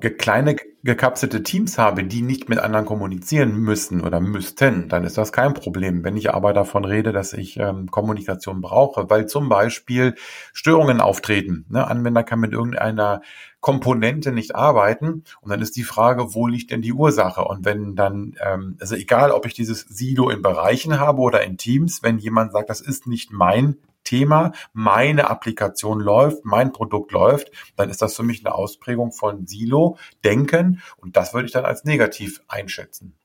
[0.00, 5.32] kleine gekapselte Teams habe, die nicht mit anderen kommunizieren müssen oder müssten, dann ist das
[5.32, 6.04] kein Problem.
[6.04, 10.14] Wenn ich aber davon rede, dass ich ähm, Kommunikation brauche, weil zum Beispiel
[10.52, 11.86] Störungen auftreten, ne?
[11.86, 13.22] Anwender kann mit irgendeiner
[13.60, 17.42] Komponente nicht arbeiten und dann ist die Frage, wo liegt denn die Ursache?
[17.42, 21.56] Und wenn dann, ähm, also egal, ob ich dieses Silo in Bereichen habe oder in
[21.56, 27.50] Teams, wenn jemand sagt, das ist nicht mein Thema, meine Applikation läuft, mein Produkt läuft,
[27.76, 31.84] dann ist das für mich eine Ausprägung von Silo-Denken und das würde ich dann als
[31.84, 33.18] negativ einschätzen.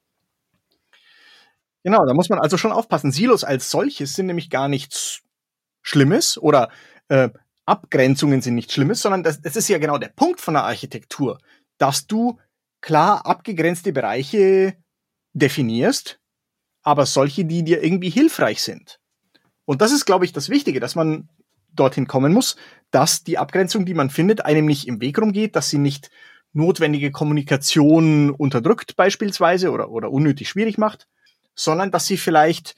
[1.84, 3.12] Genau, da muss man also schon aufpassen.
[3.12, 5.22] Silos als solches sind nämlich gar nichts
[5.82, 6.70] Schlimmes oder
[7.08, 7.30] äh,
[7.66, 11.40] Abgrenzungen sind nichts Schlimmes, sondern das, das ist ja genau der Punkt von der Architektur,
[11.78, 12.40] dass du
[12.82, 14.76] klar abgegrenzte Bereiche
[15.34, 16.20] definierst,
[16.84, 19.01] aber solche, die dir irgendwie hilfreich sind.
[19.66, 21.30] Und das ist, glaube ich, das Wichtige, dass man
[21.74, 22.56] dorthin kommen muss,
[22.92, 26.10] dass die Abgrenzung, die man findet, einem nicht im Weg rumgeht, dass sie nicht
[26.54, 31.08] notwendige Kommunikation unterdrückt beispielsweise oder, oder unnötig schwierig macht,
[31.56, 32.76] sondern dass sie vielleicht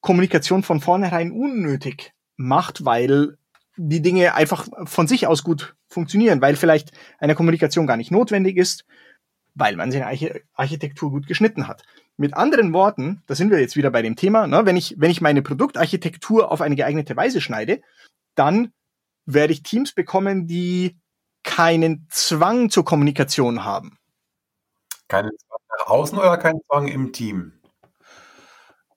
[0.00, 3.38] Kommunikation von vornherein unnötig macht, weil
[3.76, 8.56] die Dinge einfach von sich aus gut funktionieren, weil vielleicht eine Kommunikation gar nicht notwendig
[8.56, 8.84] ist,
[9.54, 10.06] weil man seine
[10.54, 11.84] Architektur gut geschnitten hat.
[12.16, 15.10] Mit anderen Worten, da sind wir jetzt wieder bei dem Thema, ne, wenn, ich, wenn
[15.10, 17.80] ich meine Produktarchitektur auf eine geeignete Weise schneide,
[18.34, 18.72] dann
[19.26, 20.96] werde ich Teams bekommen, die
[21.42, 23.98] keinen Zwang zur Kommunikation haben.
[25.08, 27.52] Keinen Zwang nach außen oder keinen Zwang im Team?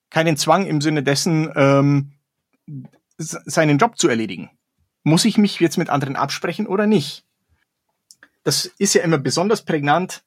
[0.09, 2.13] Keinen Zwang im Sinne dessen, ähm,
[3.17, 4.51] seinen Job zu erledigen.
[5.03, 7.25] Muss ich mich jetzt mit anderen absprechen oder nicht?
[8.43, 10.23] Das ist ja immer besonders prägnant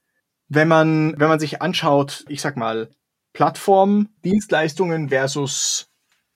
[0.50, 2.90] wenn man, wenn man sich anschaut, ich sag mal,
[3.32, 5.88] Plattform-Dienstleistungen versus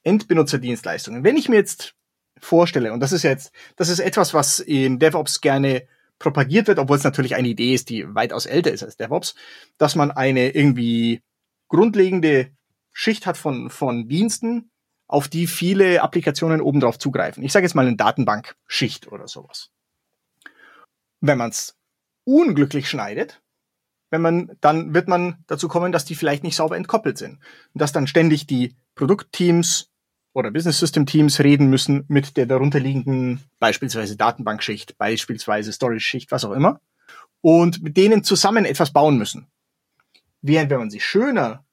[0.05, 1.24] Endbenutzerdienstleistungen.
[1.24, 1.94] Wenn ich mir jetzt
[2.38, 5.88] vorstelle, und das ist jetzt, das ist etwas, was in DevOps gerne
[6.20, 9.35] propagiert wird, obwohl es natürlich eine Idee ist, die weitaus älter ist als DevOps,
[9.79, 11.20] dass man eine irgendwie
[11.68, 12.53] grundlegende
[12.92, 14.70] Schicht hat von, von Diensten,
[15.09, 17.42] auf die viele Applikationen obendrauf zugreifen.
[17.42, 19.70] Ich sage jetzt mal eine Datenbankschicht oder sowas.
[21.20, 21.77] Wenn man es
[22.24, 23.42] unglücklich schneidet,
[24.14, 27.40] wenn man, dann wird man dazu kommen, dass die vielleicht nicht sauber entkoppelt sind.
[27.72, 29.90] Und dass dann ständig die Produktteams
[30.33, 36.53] oder Business System Teams reden müssen mit der darunterliegenden beispielsweise Datenbankschicht, beispielsweise Storage-Schicht, was auch
[36.53, 36.81] immer.
[37.40, 39.48] Und mit denen zusammen etwas bauen müssen.
[40.42, 41.64] Während wenn man sie schöner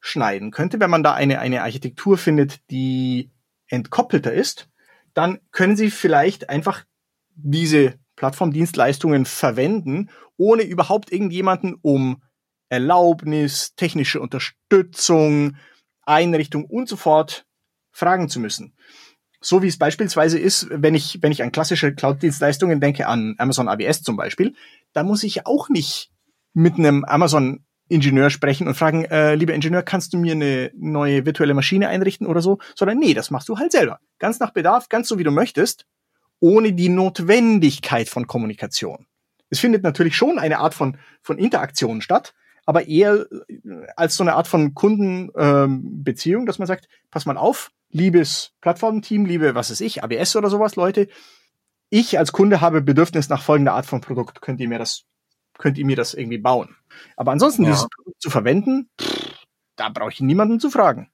[0.00, 3.30] schneiden könnte, wenn man da eine, eine Architektur findet, die
[3.66, 4.68] entkoppelter ist,
[5.12, 6.84] dann können sie vielleicht einfach
[7.34, 12.22] diese Plattformdienstleistungen verwenden, ohne überhaupt irgendjemanden um
[12.68, 15.56] Erlaubnis, technische Unterstützung,
[16.04, 17.44] Einrichtung und so fort
[17.90, 18.74] fragen zu müssen.
[19.40, 23.68] So wie es beispielsweise ist, wenn ich, wenn ich an klassische Cloud-Dienstleistungen denke, an Amazon
[23.68, 24.54] AWS zum Beispiel,
[24.92, 26.10] da muss ich auch nicht
[26.54, 31.26] mit einem Amazon Ingenieur sprechen und fragen, äh, lieber Ingenieur, kannst du mir eine neue
[31.26, 32.58] virtuelle Maschine einrichten oder so?
[32.74, 33.98] Sondern nee, das machst du halt selber.
[34.18, 35.84] Ganz nach Bedarf, ganz so wie du möchtest,
[36.42, 39.06] ohne die Notwendigkeit von Kommunikation.
[39.48, 42.34] Es findet natürlich schon eine Art von, von Interaktion statt,
[42.66, 47.36] aber eher äh, als so eine Art von Kundenbeziehung, ähm, dass man sagt, pass mal
[47.36, 51.06] auf, liebes Plattformteam, liebe, was ist ich, ABS oder sowas, Leute,
[51.90, 54.40] ich als Kunde habe Bedürfnis nach folgender Art von Produkt.
[54.40, 55.04] Könnt ihr mir das,
[55.58, 56.74] könnt ihr mir das irgendwie bauen?
[57.16, 57.70] Aber ansonsten, ja.
[57.70, 59.44] dieses Produkt zu verwenden, pff,
[59.76, 61.12] da brauche ich niemanden zu fragen.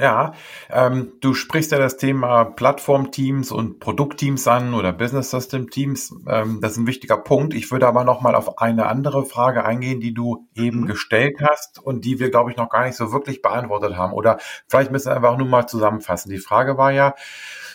[0.00, 0.32] Ja,
[0.70, 6.14] ähm, du sprichst ja das Thema Plattformteams und Produktteams an oder Business System Teams.
[6.26, 7.52] Ähm, das ist ein wichtiger Punkt.
[7.52, 10.86] Ich würde aber noch mal auf eine andere Frage eingehen, die du eben mhm.
[10.86, 14.14] gestellt hast und die wir, glaube ich, noch gar nicht so wirklich beantwortet haben.
[14.14, 16.30] Oder vielleicht müssen wir einfach nur mal zusammenfassen.
[16.30, 17.14] Die Frage war ja,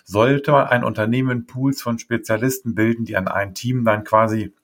[0.04, 4.56] sollte man ein Unternehmen Pools von Spezialisten bilden, die an ein Team dann quasi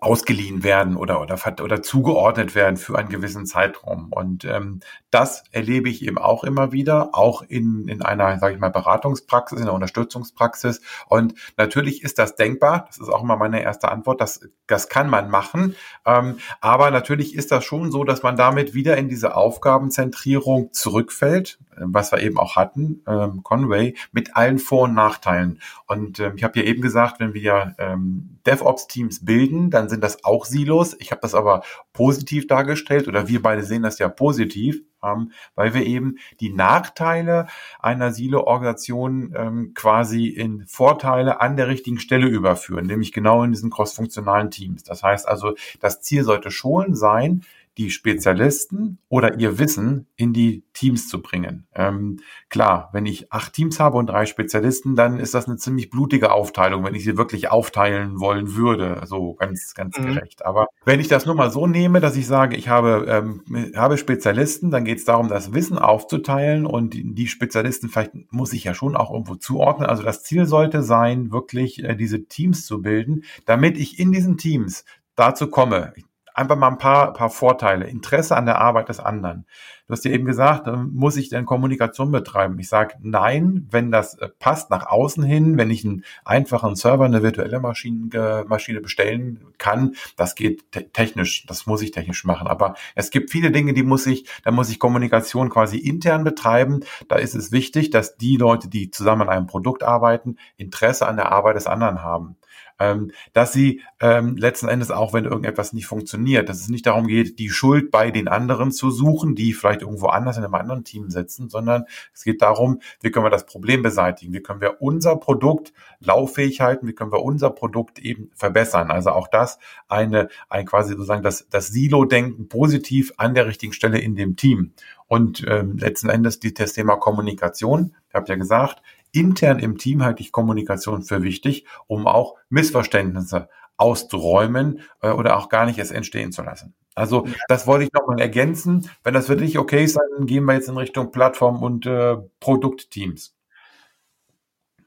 [0.00, 4.12] ausgeliehen werden oder, oder, oder zugeordnet werden für einen gewissen Zeitraum.
[4.12, 8.60] Und ähm, das erlebe ich eben auch immer wieder, auch in, in einer, sage ich
[8.60, 10.82] mal, Beratungspraxis, in einer Unterstützungspraxis.
[11.08, 15.08] Und natürlich ist das denkbar, das ist auch immer meine erste Antwort, das, das kann
[15.08, 15.74] man machen.
[16.04, 21.58] Ähm, aber natürlich ist das schon so, dass man damit wieder in diese Aufgabenzentrierung zurückfällt,
[21.80, 25.60] was wir eben auch hatten, ähm, Conway, mit allen Vor- und Nachteilen.
[25.86, 30.24] Und ähm, ich habe ja eben gesagt, wenn wir ähm, DevOps-Teams bilden, dann sind das
[30.24, 30.96] auch Silos.
[30.98, 31.62] Ich habe das aber
[31.92, 37.46] positiv dargestellt oder wir beide sehen das ja positiv, ähm, weil wir eben die Nachteile
[37.78, 43.70] einer Silo-Organisation ähm, quasi in Vorteile an der richtigen Stelle überführen, nämlich genau in diesen
[43.70, 44.82] crossfunktionalen Teams.
[44.82, 47.42] Das heißt also, das Ziel sollte schon sein,
[47.78, 51.66] die Spezialisten oder ihr Wissen in die Teams zu bringen.
[51.74, 55.88] Ähm, klar, wenn ich acht Teams habe und drei Spezialisten, dann ist das eine ziemlich
[55.88, 60.06] blutige Aufteilung, wenn ich sie wirklich aufteilen wollen würde, so ganz, ganz mhm.
[60.06, 60.44] gerecht.
[60.44, 63.96] Aber wenn ich das nur mal so nehme, dass ich sage, ich habe, ähm, habe
[63.96, 68.64] Spezialisten, dann geht es darum, das Wissen aufzuteilen und die, die Spezialisten vielleicht muss ich
[68.64, 69.88] ja schon auch irgendwo zuordnen.
[69.88, 74.36] Also das Ziel sollte sein, wirklich äh, diese Teams zu bilden, damit ich in diesen
[74.36, 75.92] Teams dazu komme.
[75.96, 76.07] Ich
[76.38, 77.86] einfach mal ein paar, paar Vorteile.
[77.86, 79.44] Interesse an der Arbeit des anderen.
[79.88, 82.58] Du hast ja eben gesagt, muss ich denn Kommunikation betreiben?
[82.58, 87.06] Ich sage nein, wenn das äh, passt nach außen hin, wenn ich einen einfachen Server,
[87.06, 92.46] eine virtuelle Maschine, Maschine bestellen kann, das geht te technisch, das muss ich technisch machen.
[92.46, 96.80] Aber es gibt viele Dinge, die muss ich, da muss ich Kommunikation quasi intern betreiben.
[97.08, 101.16] Da ist es wichtig, dass die Leute, die zusammen an einem Produkt arbeiten, Interesse an
[101.16, 102.36] der Arbeit des anderen haben
[102.78, 107.06] ähm, dass sie ähm, letzten Endes auch, wenn irgendetwas nicht funktioniert, dass es nicht darum
[107.06, 110.84] geht, die Schuld bei den anderen zu suchen, die vielleicht irgendwo anders in einem anderen
[110.84, 114.80] Team sitzen, sondern es geht darum, wie können wir das Problem beseitigen, wie können wir
[114.80, 118.90] unser Produkt lauffähig halten, wie können wir unser Produkt eben verbessern.
[118.90, 123.98] Also auch das eine, ein quasi sozusagen das, das Silo-Denken positiv an der richtigen Stelle
[123.98, 124.72] in dem Team.
[125.06, 127.96] Und ähm, letzten Endes die, das Thema Kommunikation.
[128.08, 133.48] Ich habe ja gesagt, intern im Team halte ich Kommunikation für wichtig, um auch Missverständnisse
[133.76, 136.74] auszuräumen äh, oder auch gar nicht erst entstehen zu lassen.
[136.94, 138.90] Also das wollte ich nochmal ergänzen.
[139.04, 142.16] Wenn das für dich okay ist, dann gehen wir jetzt in Richtung Plattform und äh,
[142.40, 143.34] Produktteams.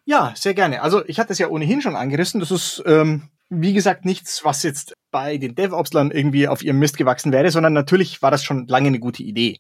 [0.04, 0.82] Ja, sehr gerne.
[0.82, 2.42] Also ich hatte es ja ohnehin schon angerissen.
[2.42, 6.98] Das ist, ähm, wie gesagt, nichts, was jetzt bei den DevOpslern irgendwie auf ihrem Mist
[6.98, 9.60] gewachsen wäre, sondern natürlich war das schon lange eine gute Idee.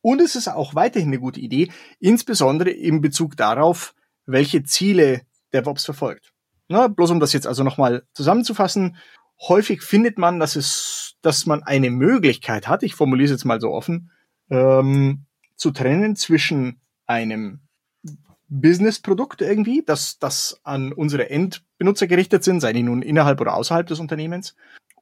[0.00, 3.94] Und es ist auch weiterhin eine gute Idee, insbesondere in Bezug darauf,
[4.32, 6.32] welche Ziele DevOps verfolgt.
[6.68, 8.96] Na, bloß um das jetzt also nochmal zusammenzufassen,
[9.48, 13.60] häufig findet man, dass es, dass man eine Möglichkeit hat, ich formuliere es jetzt mal
[13.60, 14.10] so offen,
[14.50, 15.24] ähm,
[15.56, 17.60] zu trennen zwischen einem
[18.48, 23.86] Business-Produkt irgendwie, das, das an unsere Endbenutzer gerichtet sind, sei die nun innerhalb oder außerhalb
[23.86, 24.54] des Unternehmens,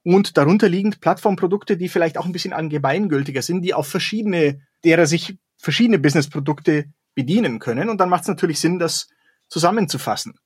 [0.03, 5.05] und darunter liegend Plattformprodukte, die vielleicht auch ein bisschen angebeingültiger sind, die auf verschiedene, derer
[5.05, 7.89] sich verschiedene Business-Produkte bedienen können.
[7.89, 9.09] Und dann macht es natürlich Sinn, das
[9.49, 10.39] zusammenzufassen.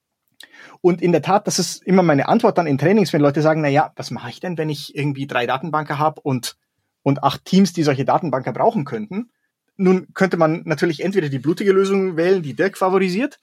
[0.81, 3.61] Und in der Tat, das ist immer meine Antwort dann in Trainings, wenn Leute sagen,
[3.61, 6.57] na ja, was mache ich denn, wenn ich irgendwie drei Datenbanker habe und,
[7.03, 9.31] und acht Teams, die solche Datenbanker brauchen könnten?
[9.75, 13.39] Nun könnte man natürlich entweder die blutige Lösung wählen, die Dirk favorisiert,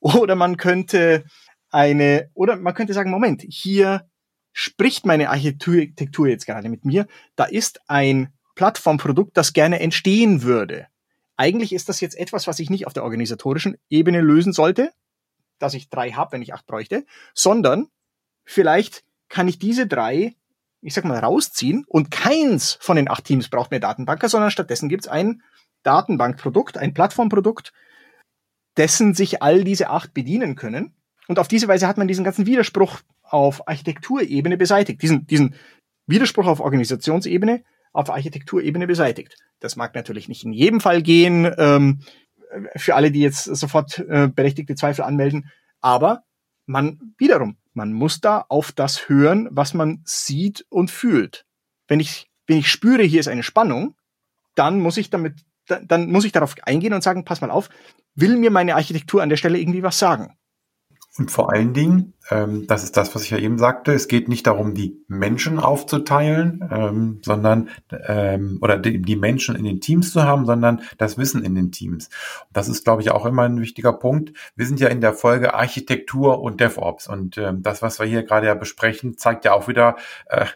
[0.00, 1.24] oder man könnte
[1.70, 4.08] eine, oder man könnte sagen, Moment, hier
[4.52, 7.06] spricht meine Architektur jetzt gerade mit mir.
[7.34, 10.86] Da ist ein Plattformprodukt, das gerne entstehen würde.
[11.36, 14.92] Eigentlich ist das jetzt etwas, was ich nicht auf der organisatorischen Ebene lösen sollte,
[15.58, 17.88] dass ich drei habe, wenn ich acht bräuchte, sondern
[18.44, 20.34] vielleicht kann ich diese drei,
[20.80, 24.88] ich sag mal, rausziehen und keins von den acht Teams braucht mehr Datenbanker, sondern stattdessen
[24.88, 25.42] gibt es ein
[25.82, 27.72] Datenbankprodukt, ein Plattformprodukt,
[28.76, 30.94] dessen sich all diese acht bedienen können.
[31.28, 35.54] Und auf diese Weise hat man diesen ganzen Widerspruch auf Architekturebene beseitigt, diesen, diesen
[36.06, 37.64] Widerspruch auf Organisationsebene
[37.96, 39.36] auf Architekturebene beseitigt.
[39.60, 42.00] Das mag natürlich nicht in jedem Fall gehen, ähm,
[42.76, 46.22] für alle, die jetzt sofort äh, berechtigte Zweifel anmelden, aber
[46.66, 51.46] man wiederum, man muss da auf das hören, was man sieht und fühlt.
[51.88, 53.96] Wenn ich, wenn ich spüre, hier ist eine Spannung,
[54.54, 55.34] dann muss ich damit,
[55.66, 57.68] dann muss ich darauf eingehen und sagen, pass mal auf,
[58.14, 60.36] will mir meine Architektur an der Stelle irgendwie was sagen?
[61.18, 64.28] Und vor allen Dingen, ähm, das ist das, was ich ja eben sagte, es geht
[64.28, 67.70] nicht darum, die Menschen aufzuteilen, ähm, sondern
[68.06, 71.72] ähm, oder die, die, Menschen in den Teams zu haben, sondern das Wissen in den
[71.72, 72.10] Teams.
[72.52, 74.32] Das ist, glaube ich, auch immer ein wichtiger Punkt.
[74.56, 78.22] Wir sind ja in der Folge Architektur und DevOps und ähm, das, was wir hier
[78.22, 80.46] gerade ja besprechen, zeigt ja auch wieder, äh,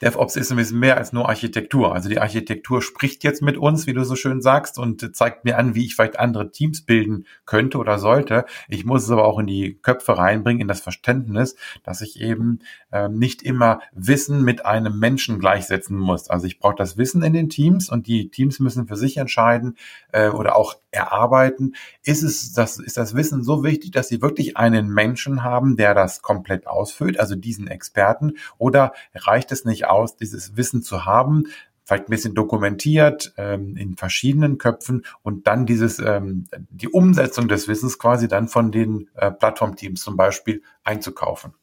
[0.00, 1.94] DevOps ist ein bisschen mehr als nur Architektur.
[1.94, 5.56] Also die Architektur spricht jetzt mit uns, wie du so schön sagst, und zeigt mir
[5.56, 8.44] an, wie ich vielleicht andere Teams bilden könnte oder sollte.
[8.68, 12.58] Ich muss es aber auch in die Köpfe reinbringen, in das Verständnis, dass ich eben
[12.90, 16.28] äh, nicht immer Wissen mit einem Menschen gleichsetzen muss.
[16.28, 19.76] Also ich brauche das Wissen in den Teams und die Teams müssen für sich entscheiden
[20.10, 21.74] äh, oder auch erarbeiten.
[22.04, 25.94] Ist es das, ist das Wissen so wichtig, dass sie wirklich einen Menschen haben, der
[25.94, 31.44] das komplett ausfüllt, also diesen Experten, oder reicht es nicht aus, dieses Wissen zu haben,
[31.84, 37.68] vielleicht ein bisschen dokumentiert ähm, in verschiedenen Köpfen und dann dieses ähm, die Umsetzung des
[37.68, 41.54] Wissens quasi dann von den äh, Plattformteams zum Beispiel einzukaufen.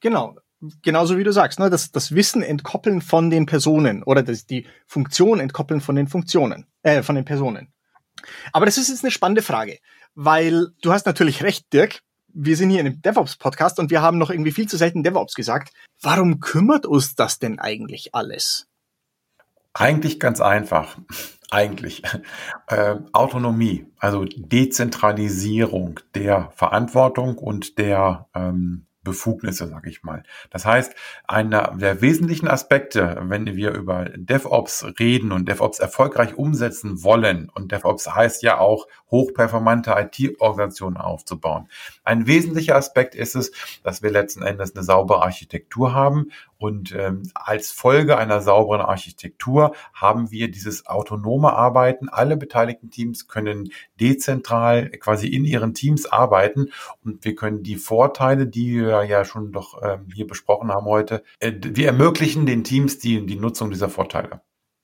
[0.00, 0.36] Genau,
[0.82, 4.66] genauso wie du sagst, ne, das, das Wissen entkoppeln von den Personen oder das, die
[4.86, 7.72] Funktion entkoppeln von den Funktionen, äh, von den Personen.
[8.52, 9.78] Aber das ist jetzt eine spannende Frage,
[10.14, 12.00] weil du hast natürlich recht, Dirk
[12.40, 15.34] wir sind hier in einem DevOps-Podcast und wir haben noch irgendwie viel zu selten DevOps
[15.34, 15.72] gesagt.
[16.00, 18.68] Warum kümmert uns das denn eigentlich alles?
[19.74, 20.96] Eigentlich ganz einfach.
[21.50, 22.02] Eigentlich.
[22.70, 30.22] Äh, Autonomie, also Dezentralisierung der Verantwortung und der ähm, Befugnisse, sage ich mal.
[30.50, 30.94] Das heißt,
[31.26, 37.72] einer der wesentlichen Aspekte, wenn wir über DevOps reden und DevOps erfolgreich umsetzen wollen, und
[37.72, 41.68] DevOps heißt ja auch, hochperformante IT-Organisationen aufzubauen.
[42.04, 47.30] Ein wesentlicher Aspekt ist es, dass wir letzten Endes eine saubere Architektur haben und ähm,
[47.34, 52.08] als Folge einer sauberen Architektur haben wir dieses autonome Arbeiten.
[52.08, 56.70] Alle beteiligten Teams können dezentral quasi in ihren Teams arbeiten
[57.04, 61.22] und wir können die Vorteile, die wir ja schon doch ähm, hier besprochen haben heute,
[61.38, 64.40] äh, wir ermöglichen den Teams die, die Nutzung dieser Vorteile.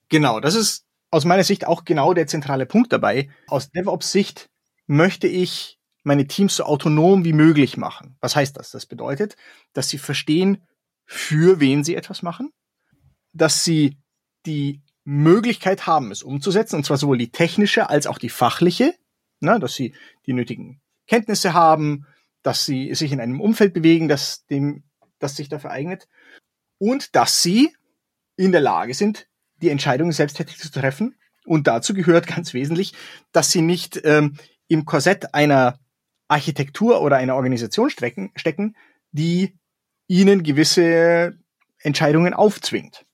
[0.09, 3.31] Genau, das ist aus meiner Sicht auch genau der zentrale Punkt dabei.
[3.49, 4.49] Aus DevOps Sicht
[4.87, 8.17] möchte ich meine Teams so autonom wie möglich machen.
[8.21, 8.71] Was heißt das?
[8.71, 9.37] Das bedeutet,
[9.73, 10.63] dass sie verstehen,
[11.07, 12.51] für wen sie etwas machen,
[13.33, 13.99] dass sie
[14.47, 18.95] die Möglichkeit haben, es umzusetzen, und zwar sowohl die technische als auch die fachliche,
[19.41, 19.95] ne, dass sie
[20.27, 22.07] die nötigen Kenntnisse haben,
[22.43, 24.85] dass sie sich in einem Umfeld bewegen, das dem,
[25.19, 26.09] das sich dafür eignet,
[26.79, 27.75] und dass sie
[28.37, 29.29] in der Lage sind,
[29.63, 31.17] die Entscheidungen selbsttätig zu treffen.
[31.45, 32.95] Und dazu gehört ganz wesentlich,
[33.33, 34.37] dass sie nicht ähm,
[34.67, 35.79] im Korsett einer
[36.29, 38.77] Architektur oder einer Organisation stecken,
[39.13, 39.57] die
[40.07, 41.39] ihnen gewisse
[41.79, 43.05] Entscheidungen aufzwingt.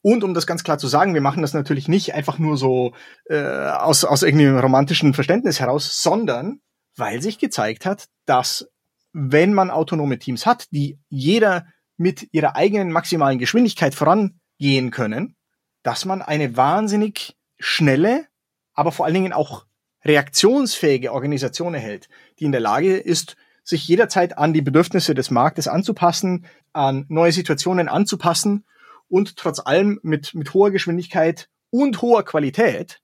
[0.00, 2.94] Und um das ganz klar zu sagen, wir machen das natürlich nicht einfach nur so
[3.26, 6.60] äh, aus, aus irgendeinem romantischen Verständnis heraus, sondern
[6.96, 8.68] weil sich gezeigt hat, dass
[9.12, 15.36] wenn man autonome Teams hat, die jeder mit ihrer eigenen maximalen Geschwindigkeit vorangehen können,
[15.82, 18.26] dass man eine wahnsinnig schnelle,
[18.74, 19.66] aber vor allen Dingen auch
[20.04, 23.36] reaktionsfähige Organisation erhält, die in der Lage ist,
[23.68, 28.64] sich jederzeit an die Bedürfnisse des Marktes anzupassen, an neue Situationen anzupassen
[29.08, 33.02] und trotz allem mit, mit hoher Geschwindigkeit und hoher Qualität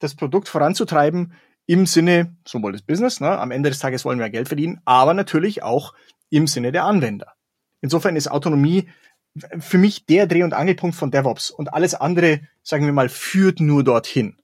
[0.00, 1.32] das Produkt voranzutreiben
[1.64, 5.14] im Sinne sowohl des Business, ne, am Ende des Tages wollen wir Geld verdienen, aber
[5.14, 5.94] natürlich auch
[6.28, 7.32] im Sinne der Anwender.
[7.80, 8.90] Insofern ist Autonomie
[9.60, 13.60] für mich der Dreh- und Angelpunkt von DevOps und alles andere, sagen wir mal, führt
[13.60, 14.36] nur dorthin.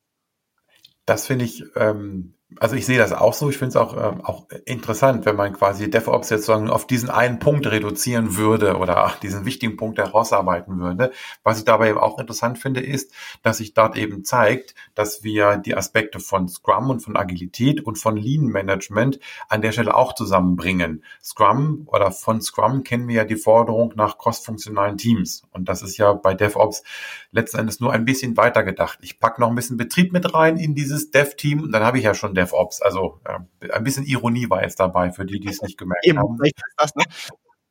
[1.04, 3.50] Das finde ich ähm, also ich sehe das auch so.
[3.50, 7.10] Ich finde es auch, ähm, auch interessant, wenn man quasi DevOps jetzt sagen, auf diesen
[7.10, 11.12] einen Punkt reduzieren würde oder diesen wichtigen Punkt herausarbeiten würde.
[11.42, 15.58] Was ich dabei eben auch interessant finde, ist, dass sich dort eben zeigt, dass wir
[15.58, 20.14] die Aspekte von Scrum und von Agilität und von Lean Management an der Stelle auch
[20.14, 21.04] zusammenbringen.
[21.22, 25.42] Scrum oder von Scrum kennen wir ja die Forderung nach crossfunktionalen Teams.
[25.52, 26.82] Und das ist ja bei DevOps
[27.30, 28.98] letzten Endes nur ein bisschen weiter gedacht.
[29.02, 32.04] Ich packe noch ein bisschen Betrieb mit rein in dieses Dev-Team und dann habe ich
[32.04, 32.82] ja schon DevOps.
[32.82, 36.18] Also äh, ein bisschen Ironie war jetzt dabei für die, die es nicht gemerkt Eben,
[36.18, 36.38] haben.
[36.76, 37.04] Das, ne?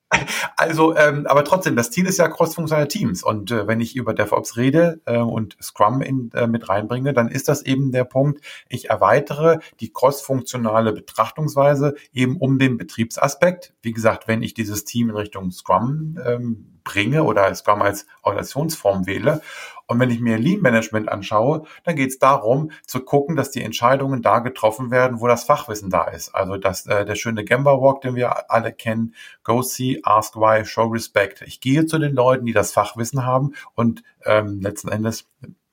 [0.55, 3.23] Also, ähm, aber trotzdem, das Ziel ist ja crossfunktionale Teams.
[3.23, 7.29] Und äh, wenn ich über DevOps rede äh, und Scrum in, äh, mit reinbringe, dann
[7.29, 13.73] ist das eben der Punkt, ich erweitere die crossfunktionale Betrachtungsweise eben um den Betriebsaspekt.
[13.81, 19.05] Wie gesagt, wenn ich dieses Team in Richtung Scrum ähm, bringe oder Scrum als Organisationsform
[19.07, 19.41] wähle
[19.87, 23.63] und wenn ich mir Lean Management anschaue, dann geht es darum, zu gucken, dass die
[23.63, 26.35] Entscheidungen da getroffen werden, wo das Fachwissen da ist.
[26.35, 30.65] Also das, äh, der schöne Gemba Walk, den wir alle kennen, Go See, Ask Why,
[30.65, 31.41] Show Respect.
[31.43, 35.25] Ich gehe zu den Leuten, die das Fachwissen haben und ähm, letzten Endes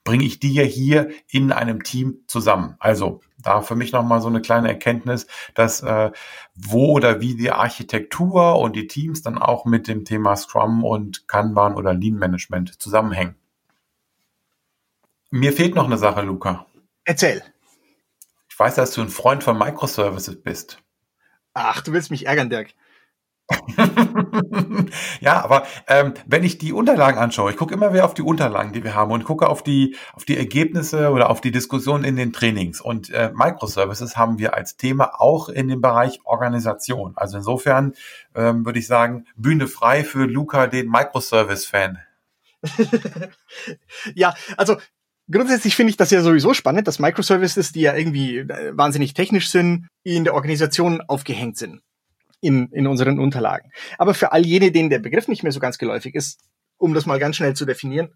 [0.05, 2.77] bringe ich die ja hier in einem Team zusammen.
[2.79, 6.11] Also da für mich nochmal so eine kleine Erkenntnis, dass äh,
[6.55, 11.29] wo oder wie die Architektur und die Teams dann auch mit dem Thema Scrum und
[11.29, 13.37] Kanban oder Lean Management zusammenhängen.
[15.31, 16.67] Mir fehlt noch eine Sache, Luca.
[17.05, 17.43] Erzähl.
[18.49, 20.79] Ich weiß, dass du ein Freund von Microservices bist.
[21.55, 22.75] Ach, du willst mich ärgern, Dirk.
[25.21, 28.73] Ja, aber ähm, wenn ich die Unterlagen anschaue, ich gucke immer wieder auf die Unterlagen,
[28.73, 32.17] die wir haben und gucke auf die auf die Ergebnisse oder auf die Diskussion in
[32.17, 32.81] den Trainings.
[32.81, 37.13] Und äh, Microservices haben wir als Thema auch in dem Bereich Organisation.
[37.17, 37.93] Also insofern
[38.35, 41.99] ähm, würde ich sagen, Bühne frei für Luca, den Microservice-Fan.
[44.15, 44.77] ja, also
[45.31, 49.49] Grundsätzlich finde ich das ja sowieso spannend, dass Microservices, die ja irgendwie äh, wahnsinnig technisch
[49.49, 51.81] sind, in der Organisation aufgehängt sind
[52.45, 53.71] in, in unseren Unterlagen.
[53.97, 56.41] Aber für all jene, denen der Begriff nicht mehr so ganz geläufig ist,
[56.77, 58.13] um das mal ganz schnell zu definieren.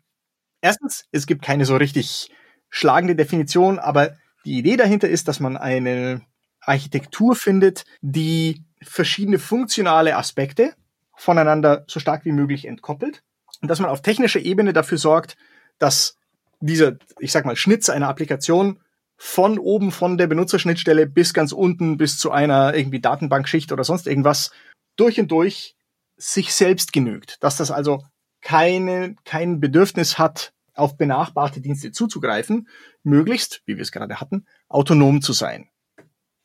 [0.61, 2.31] Erstens, es gibt keine so richtig
[2.69, 6.23] schlagende Definition, aber die Idee dahinter ist, dass man eine
[6.61, 10.75] Architektur findet, die verschiedene funktionale Aspekte
[11.17, 13.23] voneinander so stark wie möglich entkoppelt
[13.63, 15.37] und dass man auf technischer Ebene dafür sorgt,
[15.79, 16.17] dass
[16.61, 18.81] dieser, ich sag mal, Schnitz einer Applikation
[19.19, 24.07] von oben von der Benutzerschnittstelle bis ganz unten bis zu einer irgendwie Datenbankschicht oder sonst
[24.07, 24.53] irgendwas
[24.97, 25.77] durch und durch
[26.17, 27.43] sich selbst genügt.
[27.43, 28.05] Dass das also
[28.41, 32.69] keine, kein Bedürfnis hat, auf benachbarte Dienste zuzugreifen,
[33.03, 35.69] möglichst, wie wir es gerade hatten, autonom zu sein.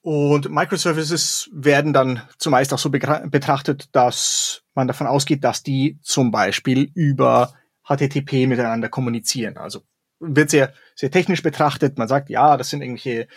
[0.01, 6.31] Und Microservices werden dann zumeist auch so betrachtet, dass man davon ausgeht, dass die zum
[6.31, 7.53] Beispiel über
[7.87, 9.57] HTTP miteinander kommunizieren.
[9.57, 9.83] Also
[10.23, 11.97] wird sehr, sehr technisch betrachtet.
[11.97, 13.27] Man sagt, ja, das sind irgendwelche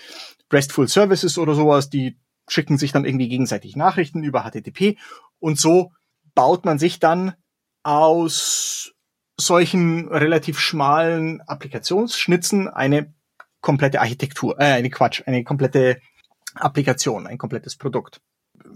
[0.53, 2.19] RESTful Services oder sowas, die
[2.49, 4.97] schicken sich dann irgendwie gegenseitig Nachrichten über HTTP
[5.41, 5.93] und so
[6.35, 7.35] baut man sich dann
[7.83, 8.93] aus
[9.37, 13.13] solchen relativ schmalen Applikationsschnitzen eine
[13.61, 16.01] komplette Architektur, äh, eine Quatsch, eine komplette
[16.55, 18.21] Applikation, ein komplettes Produkt.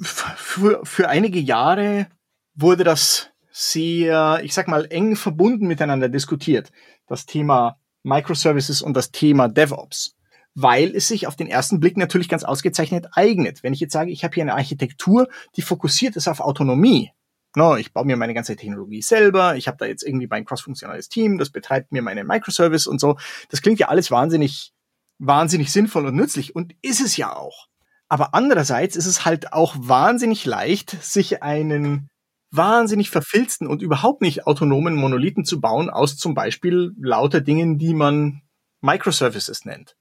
[0.01, 2.09] Für, für einige Jahre
[2.55, 6.71] wurde das sehr, ich sag mal, eng verbunden miteinander diskutiert.
[7.07, 10.17] Das Thema Microservices und das Thema DevOps,
[10.55, 13.63] weil es sich auf den ersten Blick natürlich ganz ausgezeichnet eignet.
[13.63, 17.11] Wenn ich jetzt sage, ich habe hier eine Architektur, die fokussiert ist auf Autonomie.
[17.57, 21.09] No, ich baue mir meine ganze Technologie selber, ich habe da jetzt irgendwie mein crossfunktionales
[21.09, 23.17] Team, das betreibt mir meine Microservice und so.
[23.49, 24.73] Das klingt ja alles wahnsinnig,
[25.19, 27.67] wahnsinnig sinnvoll und nützlich und ist es ja auch.
[28.09, 32.10] Aber andererseits ist es halt auch wahnsinnig leicht, sich einen
[32.51, 37.95] wahnsinnig verfilzten und überhaupt nicht autonomen Monolithen zu bauen aus zum Beispiel lauter Dingen, die
[37.95, 38.43] man
[38.81, 39.97] Microservices nennt.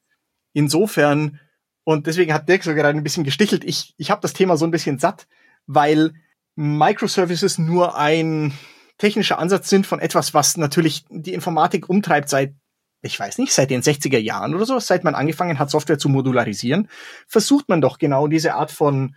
[0.53, 1.39] Insofern,
[1.83, 4.65] und deswegen hat Dirk so gerade ein bisschen gestichelt, ich, ich habe das Thema so
[4.65, 5.27] ein bisschen satt,
[5.67, 6.13] weil
[6.55, 8.53] Microservices nur ein
[8.97, 12.53] technischer Ansatz sind von etwas, was natürlich die Informatik umtreibt seit,
[13.01, 16.09] ich weiß nicht, seit den 60er Jahren oder so, seit man angefangen hat, Software zu
[16.09, 16.89] modularisieren,
[17.27, 19.15] versucht man doch genau diese Art von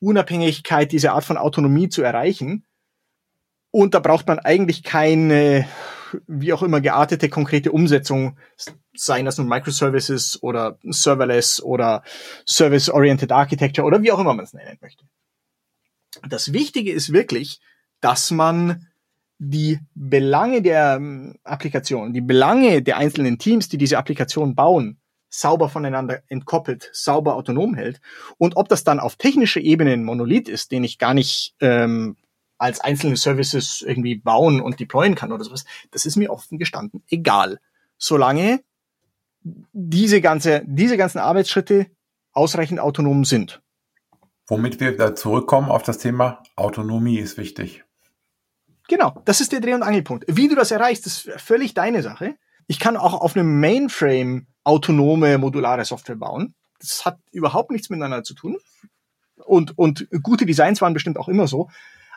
[0.00, 2.64] Unabhängigkeit, diese Art von Autonomie zu erreichen.
[3.70, 5.68] Und da braucht man eigentlich keine,
[6.26, 8.38] wie auch immer, geartete, konkrete Umsetzung,
[8.94, 12.02] seien das nun Microservices oder Serverless oder
[12.46, 15.04] Service-Oriented Architecture oder wie auch immer man es nennen möchte.
[16.28, 17.60] Das Wichtige ist wirklich,
[18.00, 18.88] dass man
[19.38, 24.99] die Belange der ähm, Applikation, die Belange der einzelnen Teams, die diese Applikation bauen,
[25.30, 28.00] sauber voneinander entkoppelt, sauber autonom hält.
[28.36, 32.16] Und ob das dann auf technischer Ebene ein Monolith ist, den ich gar nicht ähm,
[32.58, 37.02] als einzelne Services irgendwie bauen und deployen kann oder sowas, das ist mir offen gestanden
[37.08, 37.60] egal.
[37.96, 38.60] Solange
[39.42, 41.86] diese ganze, diese ganzen Arbeitsschritte
[42.32, 43.62] ausreichend autonom sind.
[44.46, 47.84] Womit wir da zurückkommen auf das Thema Autonomie ist wichtig.
[48.88, 50.24] Genau, das ist der Dreh- und Angelpunkt.
[50.26, 52.34] Wie du das erreichst, ist völlig deine Sache.
[52.66, 56.54] Ich kann auch auf einem Mainframe autonome modulare Software bauen.
[56.78, 58.56] Das hat überhaupt nichts miteinander zu tun.
[59.44, 61.68] Und, und gute Designs waren bestimmt auch immer so.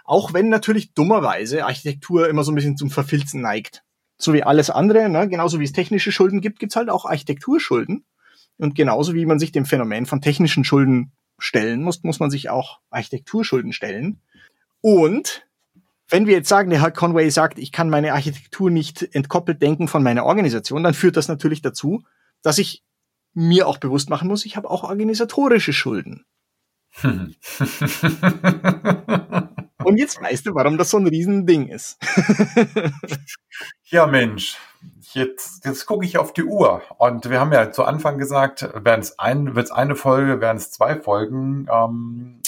[0.05, 3.83] Auch wenn natürlich dummerweise Architektur immer so ein bisschen zum Verfilzen neigt.
[4.17, 5.27] So wie alles andere, ne?
[5.27, 8.05] genauso wie es technische Schulden gibt, gibt's halt auch Architekturschulden.
[8.57, 12.49] Und genauso wie man sich dem Phänomen von technischen Schulden stellen muss, muss man sich
[12.49, 14.21] auch Architekturschulden stellen.
[14.81, 15.47] Und
[16.09, 19.87] wenn wir jetzt sagen, der Herr Conway sagt, ich kann meine Architektur nicht entkoppelt denken
[19.87, 22.03] von meiner Organisation, dann führt das natürlich dazu,
[22.43, 22.83] dass ich
[23.33, 26.25] mir auch bewusst machen muss, ich habe auch organisatorische Schulden.
[29.83, 31.97] Und jetzt weißt du, warum das so ein Riesending ist.
[33.85, 34.57] ja, Mensch.
[35.13, 36.81] Jetzt, jetzt gucke ich auf die Uhr.
[36.97, 40.57] Und wir haben ja zu Anfang gesagt, werden es ein, wird es eine Folge, werden
[40.57, 41.67] es zwei Folgen.
[41.71, 42.41] Ähm,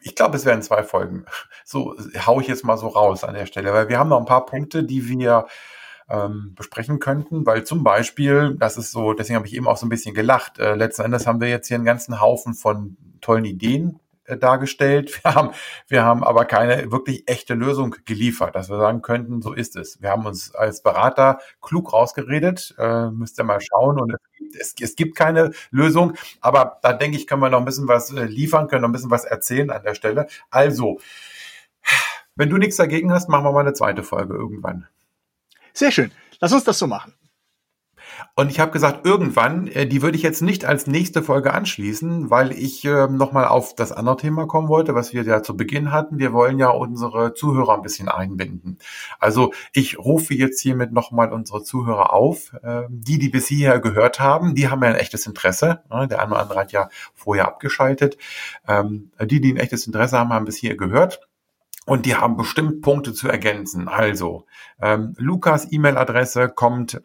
[0.00, 1.24] ich glaube, es werden zwei Folgen.
[1.64, 1.96] So
[2.26, 4.46] hau ich jetzt mal so raus an der Stelle, weil wir haben noch ein paar
[4.46, 5.46] Punkte, die wir
[6.10, 9.86] ähm, besprechen könnten, weil zum Beispiel, das ist so, deswegen habe ich eben auch so
[9.86, 10.58] ein bisschen gelacht.
[10.58, 15.20] Äh, letzten Endes haben wir jetzt hier einen ganzen Haufen von tollen Ideen äh, dargestellt.
[15.24, 15.50] Wir haben,
[15.88, 20.00] wir haben aber keine wirklich echte Lösung geliefert, dass wir sagen könnten, so ist es.
[20.00, 24.16] Wir haben uns als Berater klug rausgeredet, äh, müsst ihr mal schauen und
[24.58, 28.12] es, es gibt keine Lösung, aber da denke ich, können wir noch ein bisschen was
[28.12, 30.26] äh, liefern, können noch ein bisschen was erzählen an der Stelle.
[30.50, 30.98] Also,
[32.34, 34.86] wenn du nichts dagegen hast, machen wir mal eine zweite Folge irgendwann.
[35.72, 36.10] Sehr schön.
[36.40, 37.14] Lass uns das so machen.
[38.34, 42.30] Und ich habe gesagt, irgendwann, äh, die würde ich jetzt nicht als nächste Folge anschließen,
[42.30, 45.92] weil ich äh, nochmal auf das andere Thema kommen wollte, was wir ja zu Beginn
[45.92, 46.18] hatten.
[46.18, 48.78] Wir wollen ja unsere Zuhörer ein bisschen einbinden.
[49.18, 52.52] Also ich rufe jetzt hiermit nochmal unsere Zuhörer auf.
[52.62, 55.82] Äh, die, die bis hierher gehört haben, die haben ja ein echtes Interesse.
[55.90, 56.08] Ne?
[56.08, 58.16] Der eine oder andere hat ja vorher abgeschaltet.
[58.68, 61.29] Ähm, die, die ein echtes Interesse haben, haben bis hier gehört.
[61.86, 63.88] Und die haben bestimmt Punkte zu ergänzen.
[63.88, 64.46] Also,
[64.80, 67.00] ähm, Lukas E-Mail-Adresse kommt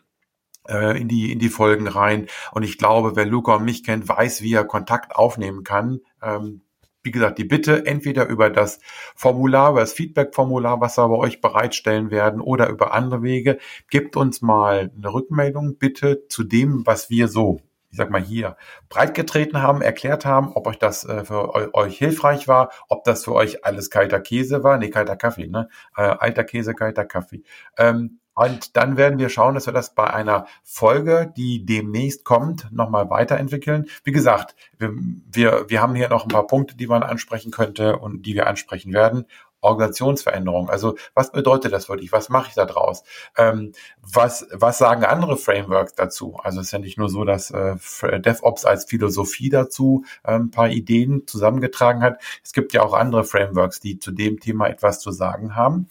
[0.67, 2.27] äh, in die in die Folgen rein.
[2.51, 6.01] Und ich glaube, wer Luca und mich kennt, weiß, wie er Kontakt aufnehmen kann.
[6.21, 6.61] Ähm,
[7.05, 8.79] wie gesagt, die Bitte entweder über das
[9.15, 13.59] Formular, über das Feedback-Formular, was wir bei euch bereitstellen werden, oder über andere Wege.
[13.89, 17.61] Gebt uns mal eine Rückmeldung bitte zu dem, was wir so,
[17.95, 18.57] ich sag mal hier,
[18.89, 23.31] breitgetreten haben, erklärt haben, ob euch das äh, für euch hilfreich war, ob das für
[23.31, 25.69] euch alles kalter Käse war, nee, kalter Kaffee, ne?
[25.95, 27.43] Äh, alter Käse, kalter Kaffee.
[27.77, 32.69] Ähm, und dann werden wir schauen, dass wir das bei einer Folge, die demnächst kommt,
[32.69, 33.85] nochmal weiterentwickeln.
[34.03, 34.91] Wie gesagt, wir,
[35.31, 38.47] wir, wir haben hier noch ein paar Punkte, die man ansprechen könnte und die wir
[38.47, 39.25] ansprechen werden.
[39.65, 40.69] Organisationsveränderung.
[40.69, 42.11] Also was bedeutet das für dich?
[42.11, 43.03] Was mache ich da draus?
[43.37, 46.37] Ähm, was, was sagen andere Frameworks dazu?
[46.43, 47.75] Also es ist ja nicht nur so, dass äh,
[48.19, 52.21] DevOps als Philosophie dazu äh, ein paar Ideen zusammengetragen hat.
[52.43, 55.87] Es gibt ja auch andere Frameworks, die zu dem Thema etwas zu sagen haben.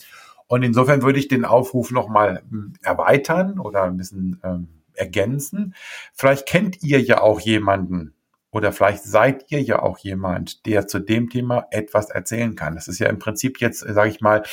[0.46, 5.74] Und insofern würde ich den Aufruf nochmal hm, erweitern oder ein bisschen ähm, ergänzen.
[6.12, 8.14] Vielleicht kennt ihr ja auch jemanden
[8.54, 12.76] oder vielleicht seid ihr ja auch jemand, der zu dem Thema etwas erzählen kann.
[12.76, 14.44] Das ist ja im Prinzip jetzt, sage ich mal,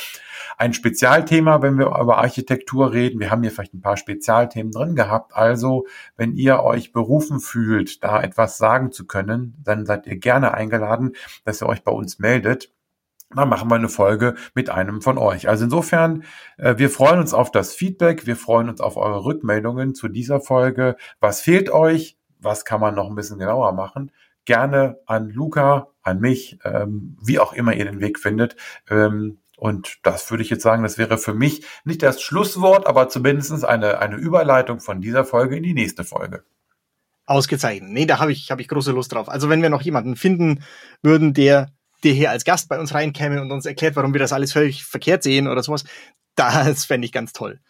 [0.58, 3.20] ein Spezialthema, wenn wir über Architektur reden.
[3.20, 5.36] Wir haben hier vielleicht ein paar Spezialthemen drin gehabt.
[5.36, 5.86] Also,
[6.16, 11.12] wenn ihr euch berufen fühlt, da etwas sagen zu können, dann seid ihr gerne eingeladen,
[11.44, 12.72] dass ihr euch bei uns meldet
[13.34, 15.48] dann machen wir eine Folge mit einem von euch.
[15.48, 16.24] Also insofern,
[16.58, 20.42] äh, wir freuen uns auf das Feedback, wir freuen uns auf eure Rückmeldungen zu dieser
[20.42, 20.96] Folge.
[21.18, 22.18] Was fehlt euch?
[22.42, 24.12] Was kann man noch ein bisschen genauer machen?
[24.44, 28.56] Gerne an Luca, an mich, ähm, wie auch immer ihr den Weg findet.
[28.90, 33.08] Ähm, und das würde ich jetzt sagen, das wäre für mich nicht das Schlusswort, aber
[33.08, 36.42] zumindest eine, eine Überleitung von dieser Folge in die nächste Folge.
[37.26, 37.90] Ausgezeichnet.
[37.90, 39.28] Nee, da habe ich, hab ich große Lust drauf.
[39.28, 40.64] Also wenn wir noch jemanden finden
[41.02, 41.70] würden, der
[42.02, 44.84] der hier als Gast bei uns reinkäme und uns erklärt, warum wir das alles völlig
[44.84, 45.84] verkehrt sehen oder sowas,
[46.34, 47.60] das fände ich ganz toll.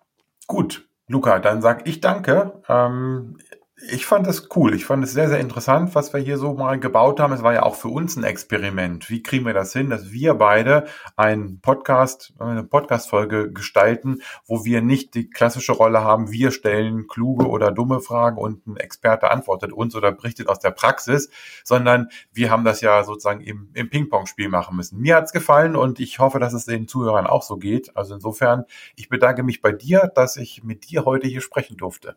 [0.47, 2.63] Gut, Luca, dann sag ich danke.
[2.69, 3.39] Ähm,
[3.81, 4.75] ich fand es cool.
[4.75, 7.33] Ich fand es sehr, sehr interessant, was wir hier so mal gebaut haben.
[7.33, 9.09] Es war ja auch für uns ein Experiment.
[9.11, 14.83] Wie kriegen wir das hin, dass wir beide einen Podcast, eine Podcast-Folge gestalten, wo wir
[14.83, 19.73] nicht die klassische Rolle haben, wir stellen kluge oder dumme Fragen und ein Experte antwortet
[19.73, 21.31] uns oder berichtet aus der Praxis,
[21.65, 25.01] sondern wir haben das ja sozusagen im, im Ping-Pong-Spiel machen müssen.
[25.01, 27.97] Mir hat's gefallen und ich hoffe, dass es den Zuhörern auch so geht.
[27.97, 28.65] Also insofern,
[28.97, 32.17] ich bedanke mich bei dir, dass ich mit dir heute hier sprechen durfte.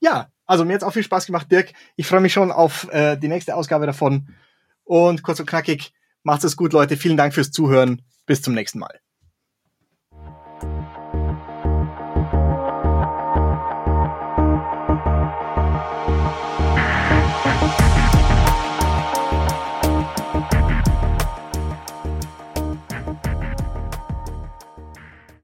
[0.00, 1.72] Ja, also mir hat's auch viel Spaß gemacht, Dirk.
[1.96, 4.28] Ich freue mich schon auf äh, die nächste Ausgabe davon.
[4.84, 5.92] Und kurz und knackig,
[6.22, 6.96] macht's es gut, Leute.
[6.96, 8.02] Vielen Dank fürs Zuhören.
[8.26, 9.03] Bis zum nächsten Mal.